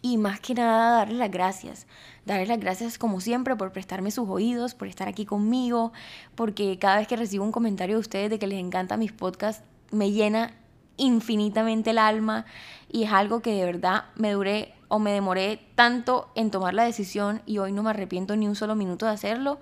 Y 0.00 0.16
más 0.16 0.40
que 0.40 0.54
nada, 0.54 0.98
darles 0.98 1.18
las 1.18 1.30
gracias. 1.30 1.86
Darles 2.24 2.48
las 2.48 2.60
gracias 2.60 2.96
como 2.96 3.20
siempre 3.20 3.56
por 3.56 3.72
prestarme 3.72 4.10
sus 4.10 4.28
oídos, 4.28 4.74
por 4.74 4.88
estar 4.88 5.08
aquí 5.08 5.26
conmigo, 5.26 5.92
porque 6.36 6.78
cada 6.78 6.98
vez 6.98 7.08
que 7.08 7.16
recibo 7.16 7.44
un 7.44 7.52
comentario 7.52 7.96
de 7.96 8.00
ustedes 8.00 8.30
de 8.30 8.38
que 8.38 8.46
les 8.46 8.60
encantan 8.60 9.00
mis 9.00 9.12
podcasts, 9.12 9.62
me 9.90 10.12
llena 10.12 10.54
infinitamente 10.96 11.90
el 11.90 11.98
alma 11.98 12.46
y 12.90 13.04
es 13.04 13.12
algo 13.12 13.40
que 13.40 13.52
de 13.52 13.64
verdad 13.64 14.04
me 14.16 14.32
duré 14.32 14.74
o 14.90 14.98
me 14.98 15.12
demoré 15.12 15.60
tanto 15.76 16.30
en 16.34 16.50
tomar 16.50 16.74
la 16.74 16.84
decisión 16.84 17.42
y 17.46 17.58
hoy 17.58 17.70
no 17.72 17.84
me 17.84 17.90
arrepiento 17.90 18.34
ni 18.34 18.48
un 18.48 18.56
solo 18.56 18.74
minuto 18.74 19.06
de 19.06 19.12
hacerlo 19.12 19.60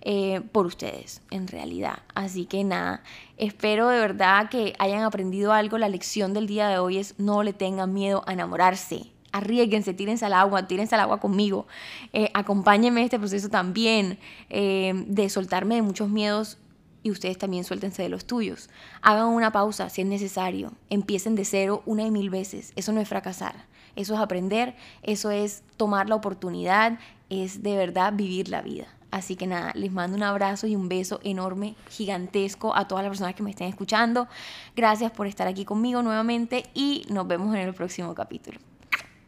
eh, 0.00 0.40
por 0.52 0.64
ustedes, 0.64 1.20
en 1.30 1.46
realidad. 1.46 1.98
Así 2.14 2.46
que 2.46 2.64
nada, 2.64 3.02
espero 3.36 3.90
de 3.90 4.00
verdad 4.00 4.48
que 4.48 4.72
hayan 4.78 5.02
aprendido 5.02 5.52
algo. 5.52 5.76
La 5.76 5.90
lección 5.90 6.32
del 6.32 6.46
día 6.46 6.68
de 6.68 6.78
hoy 6.78 6.96
es 6.96 7.14
no 7.18 7.42
le 7.42 7.52
tengan 7.52 7.92
miedo 7.92 8.24
a 8.26 8.32
enamorarse. 8.32 9.12
arriesguense, 9.32 9.92
tírense 9.92 10.24
al 10.24 10.32
agua, 10.32 10.66
tírense 10.66 10.94
al 10.94 11.02
agua 11.02 11.20
conmigo, 11.20 11.66
eh, 12.14 12.30
acompáñenme 12.32 13.00
en 13.00 13.04
este 13.04 13.18
proceso 13.18 13.50
también 13.50 14.18
eh, 14.48 14.92
de 15.06 15.28
soltarme 15.28 15.74
de 15.76 15.82
muchos 15.82 16.08
miedos 16.08 16.58
y 17.02 17.10
ustedes 17.10 17.38
también 17.38 17.64
suéltense 17.64 18.02
de 18.02 18.08
los 18.08 18.24
tuyos. 18.24 18.70
Hagan 19.02 19.26
una 19.26 19.52
pausa 19.52 19.88
si 19.90 20.00
es 20.00 20.06
necesario, 20.06 20.72
empiecen 20.88 21.34
de 21.34 21.44
cero 21.44 21.82
una 21.86 22.02
y 22.04 22.10
mil 22.10 22.30
veces, 22.30 22.72
eso 22.76 22.92
no 22.92 23.00
es 23.00 23.08
fracasar, 23.08 23.66
eso 23.96 24.14
es 24.14 24.20
aprender, 24.20 24.74
eso 25.02 25.30
es 25.30 25.62
tomar 25.76 26.08
la 26.08 26.14
oportunidad, 26.14 26.98
es 27.28 27.62
de 27.62 27.76
verdad 27.76 28.12
vivir 28.14 28.48
la 28.48 28.62
vida. 28.62 28.86
Así 29.10 29.34
que 29.34 29.46
nada, 29.46 29.72
les 29.74 29.90
mando 29.90 30.16
un 30.16 30.22
abrazo 30.22 30.66
y 30.66 30.76
un 30.76 30.88
beso 30.88 31.20
enorme, 31.24 31.74
gigantesco 31.88 32.76
a 32.76 32.86
todas 32.86 33.02
las 33.02 33.10
personas 33.10 33.34
que 33.34 33.42
me 33.42 33.50
estén 33.50 33.68
escuchando. 33.68 34.28
Gracias 34.76 35.10
por 35.10 35.26
estar 35.26 35.48
aquí 35.48 35.64
conmigo 35.64 36.02
nuevamente 36.02 36.70
y 36.74 37.04
nos 37.08 37.26
vemos 37.26 37.54
en 37.54 37.62
el 37.62 37.74
próximo 37.74 38.14
capítulo. 38.14 38.58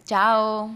Chao. 0.05 0.71